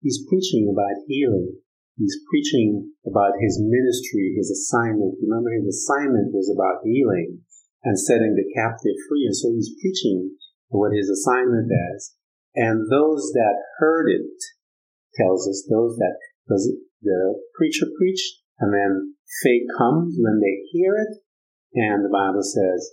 He's 0.00 0.26
preaching 0.26 0.66
about 0.66 1.06
healing. 1.06 1.54
He's 1.96 2.18
preaching 2.26 2.90
about 3.06 3.38
his 3.38 3.60
ministry, 3.62 4.34
his 4.34 4.50
assignment. 4.50 5.22
Remember, 5.22 5.52
his 5.54 5.68
assignment 5.70 6.34
was 6.34 6.50
about 6.50 6.82
healing 6.82 7.46
and 7.84 7.98
setting 7.98 8.34
the 8.34 8.50
captive 8.58 8.98
free. 9.06 9.26
And 9.26 9.36
so 9.36 9.52
he's 9.54 9.76
preaching 9.78 10.34
what 10.68 10.96
his 10.96 11.08
assignment 11.08 11.70
is. 11.94 12.16
And 12.56 12.90
those 12.90 13.30
that 13.34 13.62
heard 13.78 14.10
it 14.10 14.34
tells 15.14 15.48
us 15.48 15.66
those 15.68 15.96
that, 15.96 16.16
because 16.46 16.70
the 17.02 17.40
preacher 17.56 17.86
preached 17.98 18.42
and 18.58 18.72
then 18.72 19.14
faith 19.42 19.66
comes 19.76 20.16
when 20.18 20.40
they 20.40 20.62
hear 20.70 20.94
it. 20.96 21.18
And 21.74 22.04
the 22.04 22.12
Bible 22.12 22.42
says 22.42 22.90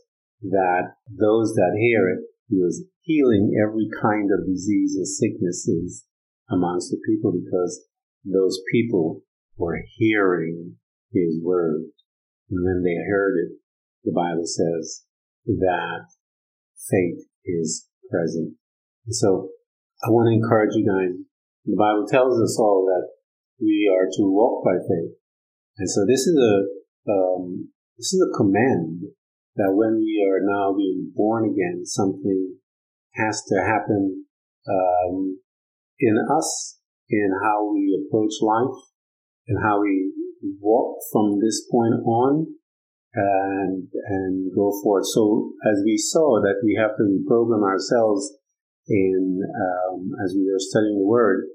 that 0.49 0.95
those 1.07 1.53
that 1.55 1.77
hear 1.77 2.09
it, 2.09 2.23
he 2.47 2.57
was 2.57 2.83
healing 3.01 3.53
every 3.61 3.87
kind 4.01 4.29
of 4.31 4.47
disease 4.47 4.95
and 4.95 5.07
sicknesses 5.07 6.05
amongst 6.49 6.89
the 6.89 6.99
people 7.05 7.31
because 7.31 7.85
those 8.25 8.59
people 8.71 9.21
were 9.57 9.79
hearing 9.97 10.75
his 11.11 11.39
word. 11.43 11.81
And 12.49 12.65
when 12.65 12.83
they 12.83 12.95
heard 13.09 13.37
it, 13.37 13.51
the 14.03 14.13
Bible 14.15 14.45
says 14.45 15.03
that 15.45 16.07
faith 16.89 17.27
is 17.45 17.87
present. 18.09 18.55
And 19.05 19.15
so 19.15 19.49
I 20.03 20.09
want 20.09 20.27
to 20.27 20.33
encourage 20.33 20.75
you 20.75 20.87
guys. 20.87 21.15
The 21.69 21.77
Bible 21.77 22.07
tells 22.09 22.41
us 22.41 22.57
all 22.59 22.85
that 22.89 23.09
we 23.61 23.89
are 23.93 24.05
to 24.05 24.23
walk 24.23 24.63
by 24.65 24.77
faith. 24.81 25.15
And 25.77 25.89
so 25.89 26.05
this 26.07 26.25
is 26.25 26.35
a, 26.35 27.11
um, 27.11 27.69
this 27.97 28.13
is 28.13 28.21
a 28.25 28.37
command 28.37 29.03
that 29.55 29.73
when 29.73 29.99
we 29.99 30.25
are 30.25 30.41
now 30.41 30.73
being 30.75 31.11
born 31.15 31.45
again, 31.45 31.85
something 31.85 32.57
has 33.13 33.43
to 33.49 33.61
happen, 33.61 34.25
um, 34.67 35.39
in 35.99 36.15
us 36.37 36.79
in 37.09 37.31
how 37.43 37.71
we 37.73 37.99
approach 37.99 38.33
life 38.41 38.75
and 39.47 39.57
how 39.63 39.81
we 39.81 40.13
walk 40.61 40.97
from 41.11 41.39
this 41.39 41.67
point 41.69 41.95
on 42.05 42.47
and 43.13 43.87
and 44.05 44.51
go 44.55 44.71
forward. 44.83 45.03
So 45.05 45.53
as 45.65 45.81
we 45.83 45.97
saw 45.97 46.39
that 46.41 46.61
we 46.63 46.77
have 46.79 46.95
to 46.97 47.03
reprogram 47.03 47.63
ourselves 47.63 48.31
in 48.87 49.41
um, 49.43 50.11
as 50.23 50.35
we 50.37 50.49
are 50.49 50.59
studying 50.59 50.99
the 50.99 51.05
Word, 51.05 51.45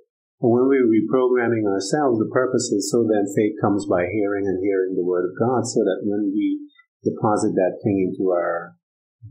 when 0.50 0.68
we're 0.68 0.84
reprogramming 0.84 1.64
ourselves, 1.64 2.18
the 2.20 2.28
purpose 2.28 2.68
is 2.68 2.90
so 2.92 3.04
that 3.08 3.32
faith 3.32 3.56
comes 3.64 3.88
by 3.88 4.04
hearing 4.04 4.44
and 4.44 4.60
hearing 4.60 4.92
the 4.92 5.06
Word 5.06 5.24
of 5.24 5.38
God, 5.40 5.64
so 5.64 5.80
that 5.80 6.04
when 6.04 6.32
we 6.34 6.60
deposit 7.00 7.56
that 7.56 7.80
thing 7.80 8.12
into 8.12 8.32
our 8.32 8.76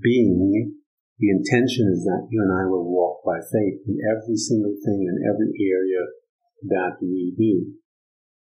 being, 0.02 0.74
the 1.20 1.30
intention 1.30 1.94
is 1.94 2.04
that 2.06 2.28
you 2.30 2.42
and 2.42 2.50
I 2.50 2.66
will 2.66 2.90
walk 2.90 3.22
by 3.26 3.38
faith 3.38 3.86
in 3.86 3.98
every 4.10 4.38
single 4.38 4.74
thing 4.74 5.06
in 5.06 5.30
every 5.30 5.54
area 5.62 6.02
that 6.74 6.98
we 7.02 7.34
do. 7.38 7.78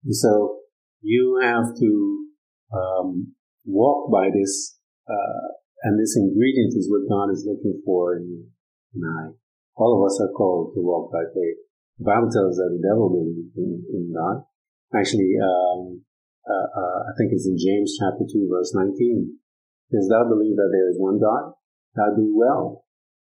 And 0.05 0.15
so 0.15 0.59
you 1.01 1.39
have 1.41 1.73
to 1.79 2.25
um, 2.73 3.33
walk 3.65 4.11
by 4.11 4.29
this, 4.29 4.77
uh, 5.09 5.47
and 5.83 5.99
this 5.99 6.15
ingredient 6.15 6.77
is 6.77 6.89
what 6.89 7.09
God 7.09 7.31
is 7.33 7.45
looking 7.47 7.81
for 7.85 8.17
in 8.17 8.29
you 8.29 8.45
and 8.93 9.03
I. 9.05 9.33
All 9.77 9.97
of 9.97 10.05
us 10.05 10.19
are 10.21 10.33
called 10.37 10.73
to 10.75 10.81
walk 10.81 11.11
by 11.11 11.23
faith. 11.33 11.57
The 12.01 12.09
Bible 12.09 12.33
tells 12.33 12.57
us 12.57 12.65
that 12.65 12.73
the 12.73 12.81
devil 12.81 13.13
believes 13.13 13.53
in, 13.53 14.09
God. 14.09 14.41
Actually, 14.89 15.37
um, 15.37 16.01
uh, 16.49 16.67
uh, 16.73 16.99
I 17.05 17.13
think 17.13 17.29
it's 17.29 17.45
in 17.45 17.61
James 17.61 17.93
chapter 17.93 18.25
2 18.25 18.49
verse 18.49 18.73
19. 18.73 19.37
Does 19.93 20.09
thou 20.09 20.25
believe 20.25 20.57
that 20.57 20.73
there 20.73 20.89
is 20.89 20.97
one 20.97 21.21
God? 21.21 21.53
thou 21.93 22.15
do 22.15 22.33
well. 22.33 22.85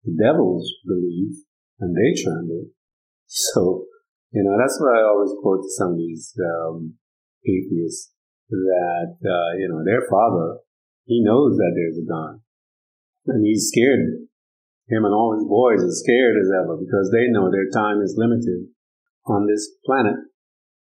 The 0.04 0.14
devils 0.14 0.70
believe 0.87 1.42
and 1.80 1.96
they 1.96 2.14
tremble. 2.14 2.70
So, 3.26 3.87
you 4.33 4.42
know, 4.42 4.59
that's 4.59 4.78
what 4.80 4.98
I 4.98 5.02
always 5.02 5.30
quote 5.40 5.62
to 5.62 5.70
some 5.70 5.92
of 5.92 5.98
these 5.98 6.35
um, 6.38 6.94
atheists 7.46 8.11
that, 8.50 9.18
uh, 9.22 9.50
you 9.56 9.68
know, 9.70 9.85
their 9.85 10.02
father, 10.11 10.59
he 11.06 11.22
knows 11.22 11.56
that 11.56 11.72
there's 11.76 11.98
a 11.98 12.11
God. 12.11 12.40
And 13.26 13.46
he's 13.46 13.70
scared. 13.70 14.26
Him 14.90 15.07
and 15.07 15.14
all 15.14 15.38
his 15.38 15.46
boys 15.46 15.81
are 15.81 16.00
scared 16.03 16.37
as 16.37 16.50
ever 16.50 16.76
because 16.76 17.09
they 17.14 17.31
know 17.31 17.48
their 17.48 17.70
time 17.70 18.03
is 18.03 18.18
limited 18.18 18.68
on 19.26 19.46
this 19.46 19.70
planet 19.87 20.18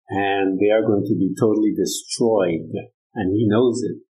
and 0.09 0.61
they 0.61 0.69
are 0.69 0.85
going 0.85 1.09
to 1.09 1.17
be 1.17 1.33
totally 1.41 1.73
destroyed. 1.73 2.69
And 3.15 3.33
he 3.33 3.49
knows 3.49 3.81
it 3.83 4.05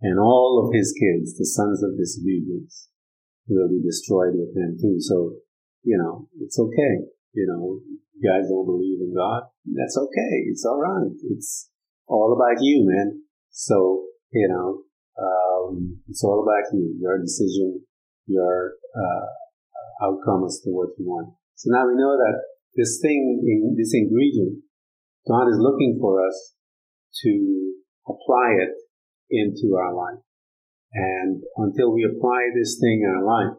and 0.00 0.18
all 0.18 0.62
of 0.62 0.74
his 0.74 0.94
kids, 0.94 1.36
the 1.36 1.46
sons 1.46 1.82
of 1.82 1.98
disobedience, 1.98 2.88
will 3.48 3.68
be 3.68 3.82
destroyed 3.82 4.34
with 4.34 4.54
him 4.54 4.78
too. 4.80 4.96
So, 5.00 5.34
you 5.82 5.98
know, 5.98 6.28
it's 6.40 6.58
okay. 6.58 7.10
You 7.32 7.46
know, 7.50 7.80
you 7.82 8.22
guys 8.22 8.48
don't 8.48 8.66
believe 8.66 9.00
in 9.00 9.14
God. 9.14 9.42
That's 9.66 9.98
okay. 9.98 10.46
It's 10.46 10.64
all 10.64 10.78
right. 10.78 11.10
It's 11.30 11.70
all 12.06 12.32
about 12.32 12.62
you, 12.62 12.86
man. 12.86 13.22
So, 13.50 14.04
you 14.30 14.48
know, 14.48 14.82
um, 15.18 15.98
it's 16.08 16.22
all 16.22 16.46
about 16.46 16.72
you, 16.72 16.94
your 17.00 17.18
decision, 17.18 17.82
your 18.28 18.76
uh, 18.94 19.26
outcome 20.04 20.44
as 20.46 20.60
to 20.64 20.70
what 20.70 20.94
you 20.98 21.08
want. 21.08 21.34
So 21.56 21.72
now 21.72 21.88
we 21.88 21.96
know 21.96 22.14
that 22.14 22.36
this 22.76 23.00
thing, 23.02 23.42
in, 23.42 23.74
this 23.76 23.92
ingredient, 23.94 24.62
God 25.26 25.48
is 25.48 25.58
looking 25.58 25.98
for 26.00 26.24
us 26.24 26.54
to 27.24 27.32
apply 28.06 28.62
it 28.62 28.72
into 29.30 29.74
our 29.74 29.92
life. 29.92 30.22
And 30.94 31.42
until 31.56 31.92
we 31.92 32.04
apply 32.04 32.54
this 32.54 32.78
thing 32.80 33.04
in 33.04 33.10
our 33.10 33.24
life, 33.24 33.58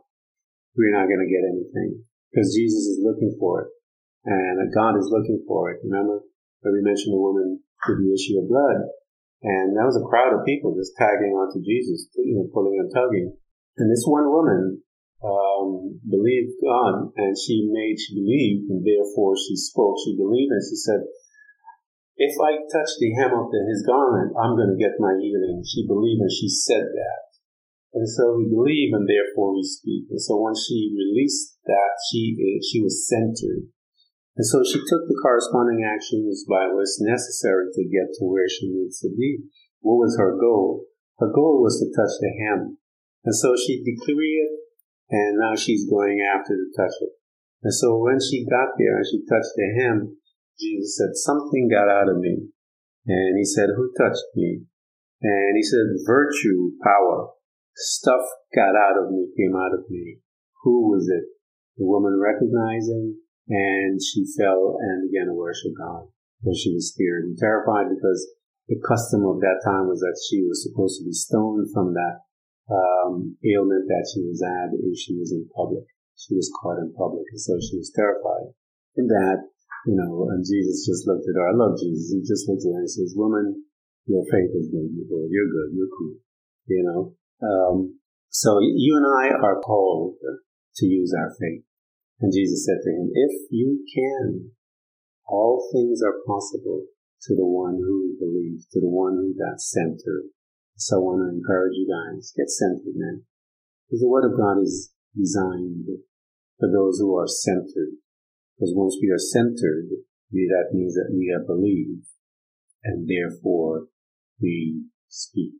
we're 0.77 0.95
not 0.95 1.11
going 1.11 1.21
to 1.21 1.29
get 1.29 1.45
anything 1.45 2.05
because 2.31 2.55
Jesus 2.55 2.85
is 2.87 3.03
looking 3.03 3.35
for 3.37 3.65
it 3.65 3.69
and 4.25 4.73
God 4.73 4.97
is 4.97 5.09
looking 5.11 5.43
for 5.47 5.71
it. 5.71 5.81
Remember 5.83 6.21
when 6.61 6.73
we 6.73 6.81
mentioned 6.81 7.13
the 7.13 7.21
woman 7.21 7.59
with 7.87 7.99
the 7.99 8.13
issue 8.13 8.39
of 8.39 8.49
blood 8.49 8.89
and 9.41 9.77
that 9.77 9.87
was 9.87 9.95
a 9.95 10.03
crowd 10.03 10.35
of 10.35 10.43
people 10.43 10.75
just 10.75 10.95
tagging 10.99 11.31
onto 11.31 11.63
Jesus, 11.63 12.11
you 12.15 12.35
know, 12.35 12.47
pulling 12.51 12.75
and 12.75 12.91
tugging. 12.91 13.31
And 13.79 13.87
this 13.87 14.03
one 14.03 14.27
woman, 14.27 14.83
um, 15.23 15.99
believed 16.07 16.55
God 16.63 17.11
and 17.15 17.35
she 17.35 17.67
made, 17.67 17.99
she 17.99 18.15
believed 18.15 18.71
and 18.71 18.83
therefore 18.83 19.35
she 19.35 19.55
spoke. 19.55 19.99
She 20.03 20.15
believed 20.15 20.51
and 20.51 20.63
she 20.63 20.75
said, 20.79 21.03
if 22.19 22.35
I 22.35 22.59
touch 22.67 22.91
the 22.99 23.15
hem 23.15 23.31
of 23.31 23.51
the, 23.51 23.63
his 23.67 23.83
garment, 23.87 24.35
I'm 24.35 24.59
going 24.59 24.75
to 24.75 24.79
get 24.79 24.99
my 24.99 25.15
healing. 25.15 25.63
She 25.63 25.87
believed 25.87 26.19
and 26.19 26.31
she 26.31 26.51
said 26.51 26.83
that. 26.91 27.21
And 27.95 28.07
so 28.07 28.35
we 28.35 28.51
believe 28.51 28.91
and 28.91 29.07
therefore 29.07 29.55
we 29.55 29.63
speak. 29.63 30.11
And 30.11 30.21
so 30.21 30.35
once 30.35 30.67
she 30.67 30.91
released 30.91 31.57
that, 31.65 31.93
she, 32.11 32.35
she 32.63 32.83
was 32.83 33.07
centered. 33.07 33.71
And 34.39 34.47
so 34.47 34.63
she 34.63 34.79
took 34.79 35.03
the 35.07 35.19
corresponding 35.19 35.83
actions 35.83 36.45
by 36.47 36.71
what's 36.71 36.99
necessary 36.99 37.71
to 37.75 37.83
get 37.83 38.15
to 38.19 38.23
where 38.23 38.47
she 38.47 38.71
needs 38.71 38.99
to 38.99 39.09
be. 39.11 39.43
What 39.81 39.99
was 39.99 40.15
her 40.19 40.39
goal? 40.39 40.87
Her 41.19 41.27
goal 41.27 41.59
was 41.59 41.79
to 41.79 41.91
touch 41.91 42.15
the 42.19 42.31
hem. 42.39 42.78
And 43.25 43.35
so 43.35 43.55
she 43.55 43.83
decreed 43.83 44.47
it, 44.47 44.53
and 45.09 45.39
now 45.39 45.55
she's 45.55 45.89
going 45.89 46.23
after 46.23 46.55
to 46.55 46.67
touch 46.75 46.95
it. 47.01 47.11
And 47.63 47.73
so 47.73 47.97
when 47.99 48.19
she 48.19 48.47
got 48.47 48.79
there 48.79 48.97
and 48.97 49.05
she 49.05 49.19
touched 49.27 49.51
the 49.55 49.67
hem, 49.75 50.15
Jesus 50.59 50.97
said, 50.97 51.15
something 51.15 51.67
got 51.69 51.89
out 51.89 52.09
of 52.09 52.19
me. 52.19 52.47
And 53.07 53.37
he 53.37 53.43
said, 53.43 53.69
who 53.75 53.91
touched 53.97 54.23
me? 54.35 54.63
And 55.21 55.57
he 55.57 55.63
said, 55.63 55.99
virtue, 56.07 56.71
power, 56.83 57.29
stuff 57.75 58.23
got 58.55 58.75
out 58.75 58.95
of 58.95 59.11
me, 59.11 59.27
came 59.35 59.55
out 59.55 59.73
of 59.73 59.89
me. 59.89 60.19
Who 60.63 60.89
was 60.91 61.09
it? 61.09 61.23
The 61.77 61.87
woman 61.87 62.19
recognizing, 62.19 63.15
and 63.47 63.99
she 63.99 64.23
fell 64.37 64.77
and 64.79 65.09
began 65.09 65.27
to 65.27 65.33
worship 65.33 65.71
God. 65.77 66.07
But 66.43 66.55
she 66.55 66.73
was 66.73 66.93
scared 66.93 67.23
and 67.23 67.37
terrified 67.37 67.87
because 67.89 68.27
the 68.67 68.79
custom 68.87 69.25
of 69.25 69.41
that 69.41 69.59
time 69.65 69.87
was 69.87 69.99
that 69.99 70.19
she 70.29 70.43
was 70.47 70.63
supposed 70.63 70.99
to 70.99 71.05
be 71.05 71.11
stoned 71.11 71.67
from 71.73 71.93
that 71.93 72.28
um, 72.69 73.37
ailment 73.41 73.89
that 73.89 74.05
she 74.13 74.21
was 74.21 74.41
at 74.45 74.73
if 74.77 74.95
she 74.97 75.17
was 75.17 75.33
in 75.33 75.49
public. 75.53 75.85
She 76.15 76.35
was 76.35 76.51
caught 76.61 76.77
in 76.77 76.93
public, 76.93 77.25
and 77.31 77.41
so 77.41 77.57
she 77.57 77.77
was 77.79 77.91
terrified. 77.95 78.53
And 78.97 79.09
that, 79.09 79.47
you 79.87 79.95
know, 79.95 80.27
and 80.29 80.43
Jesus 80.43 80.85
just 80.85 81.07
looked 81.07 81.25
at 81.25 81.37
her. 81.39 81.47
I 81.49 81.55
love 81.55 81.79
Jesus. 81.79 82.11
He 82.11 82.19
just 82.21 82.45
looked 82.45 82.67
at 82.67 82.75
her 82.75 82.83
and 82.83 82.91
says, 82.91 83.15
"Woman, 83.15 83.63
your 84.05 84.23
faith 84.27 84.51
has 84.51 84.67
made 84.69 84.91
you 84.91 85.07
whole. 85.07 85.27
You're 85.31 85.49
good. 85.49 85.69
You're 85.73 85.93
cool." 85.95 86.15
You 86.67 86.83
know. 86.83 87.01
Um, 87.41 87.99
so 88.29 88.59
you 88.59 88.97
and 88.97 89.07
I 89.07 89.33
are 89.33 89.61
called 89.61 90.17
to 90.19 90.85
use 90.85 91.13
our 91.17 91.33
faith. 91.39 91.63
And 92.19 92.33
Jesus 92.33 92.65
said 92.65 92.83
to 92.83 92.91
him, 92.91 93.09
"If 93.15 93.47
you 93.49 93.85
can, 93.95 94.51
all 95.25 95.69
things 95.71 96.01
are 96.03 96.21
possible 96.27 96.85
to 97.23 97.35
the 97.35 97.47
one 97.47 97.75
who 97.79 98.17
believes, 98.19 98.67
to 98.73 98.81
the 98.81 98.89
one 98.89 99.15
who 99.15 99.33
got 99.33 99.61
centered." 99.61 100.29
So 100.79 100.95
I 100.95 101.03
want 101.03 101.27
to 101.27 101.35
encourage 101.35 101.75
you 101.75 101.91
guys, 101.91 102.31
get 102.31 102.47
centered, 102.47 102.95
man. 102.95 103.27
Because 103.85 103.99
the 103.99 104.07
Word 104.07 104.23
of 104.23 104.39
God 104.39 104.63
is 104.63 104.95
designed 105.11 105.85
for 106.55 106.71
those 106.71 106.99
who 106.99 107.19
are 107.19 107.27
centered. 107.27 107.99
Because 108.55 108.71
once 108.75 108.95
we 109.01 109.11
are 109.11 109.19
centered, 109.19 109.91
that 110.31 110.71
means 110.71 110.93
that 110.93 111.11
we 111.11 111.35
have 111.35 111.47
believed, 111.47 112.05
and 112.83 113.09
therefore 113.09 113.87
we 114.41 114.85
speak. 115.07 115.53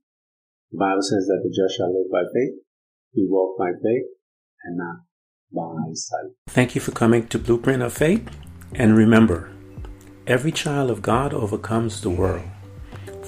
The 0.71 0.77
Bible 0.77 1.01
says 1.01 1.25
that 1.27 1.41
the 1.43 1.49
just 1.49 1.75
shall 1.75 1.91
live 1.91 2.11
by 2.11 2.23
faith. 2.23 2.61
We 3.15 3.27
walk 3.27 3.57
by 3.57 3.71
faith 3.71 4.07
and 4.63 4.77
not 4.77 5.03
by 5.51 5.91
sight. 5.93 6.31
Thank 6.47 6.75
you 6.75 6.81
for 6.81 6.91
coming 6.91 7.27
to 7.27 7.39
Blueprint 7.39 7.81
of 7.81 7.93
Faith. 7.93 8.29
And 8.73 8.95
remember, 8.95 9.51
every 10.27 10.51
child 10.51 10.91
of 10.91 11.01
God 11.01 11.33
overcomes 11.33 12.01
the 12.01 12.11
world. 12.11 12.45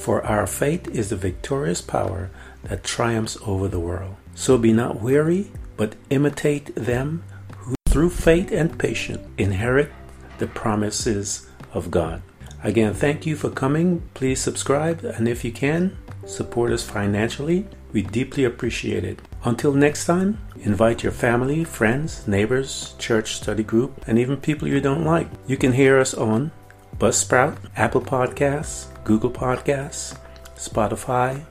For 0.01 0.25
our 0.25 0.47
faith 0.47 0.87
is 0.87 1.11
the 1.11 1.15
victorious 1.15 1.79
power 1.79 2.31
that 2.63 2.83
triumphs 2.83 3.37
over 3.45 3.67
the 3.67 3.79
world. 3.79 4.15
So 4.33 4.57
be 4.57 4.73
not 4.73 4.99
weary, 4.99 5.51
but 5.77 5.93
imitate 6.09 6.73
them 6.73 7.23
who 7.57 7.75
through 7.87 8.09
faith 8.09 8.51
and 8.51 8.79
patience 8.79 9.21
inherit 9.37 9.91
the 10.39 10.47
promises 10.47 11.47
of 11.71 11.91
God. 11.91 12.23
Again, 12.63 12.95
thank 12.95 13.27
you 13.27 13.35
for 13.35 13.51
coming. 13.51 14.01
Please 14.15 14.41
subscribe, 14.41 15.03
and 15.03 15.27
if 15.27 15.45
you 15.45 15.51
can, 15.51 15.95
support 16.25 16.71
us 16.71 16.83
financially. 16.83 17.67
We 17.93 18.01
deeply 18.01 18.43
appreciate 18.43 19.03
it. 19.03 19.19
Until 19.43 19.71
next 19.71 20.07
time, 20.07 20.39
invite 20.61 21.03
your 21.03 21.11
family, 21.11 21.63
friends, 21.63 22.27
neighbors, 22.27 22.95
church 22.97 23.35
study 23.35 23.63
group, 23.63 24.03
and 24.07 24.17
even 24.17 24.37
people 24.37 24.67
you 24.67 24.81
don't 24.81 25.05
like. 25.05 25.27
You 25.45 25.57
can 25.57 25.73
hear 25.73 25.99
us 25.99 26.15
on 26.15 26.51
Buzzsprout, 26.97 27.57
Apple 27.75 28.01
Podcasts, 28.01 28.87
Google 29.03 29.31
Podcasts, 29.31 30.17
Spotify, 30.55 31.45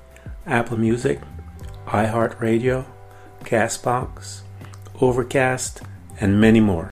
Apple 0.46 0.78
Music, 0.78 1.20
iHeartRadio, 1.86 2.84
Castbox, 3.44 4.40
Overcast, 5.00 5.82
and 6.20 6.40
many 6.40 6.60
more. 6.60 6.89